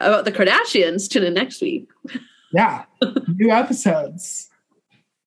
[0.00, 1.88] about the Kardashians, tune in next week.
[2.54, 2.84] Yeah,
[3.34, 4.48] new episodes.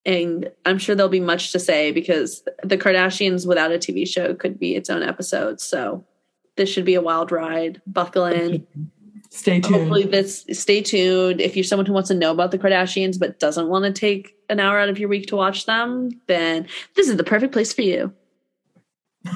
[0.06, 4.34] And I'm sure there'll be much to say because the Kardashians without a TV show
[4.34, 5.60] could be its own episode.
[5.60, 6.06] So
[6.56, 7.82] this should be a wild ride.
[7.86, 8.66] Buckle in.
[9.30, 9.74] Stay tuned.
[9.74, 11.42] Hopefully, this stay tuned.
[11.42, 14.34] If you're someone who wants to know about the Kardashians but doesn't want to take
[14.48, 17.74] an hour out of your week to watch them, then this is the perfect place
[17.74, 18.14] for you.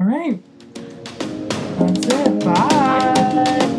[0.00, 0.40] All right.
[1.78, 2.44] That's it.
[2.44, 3.73] Bye.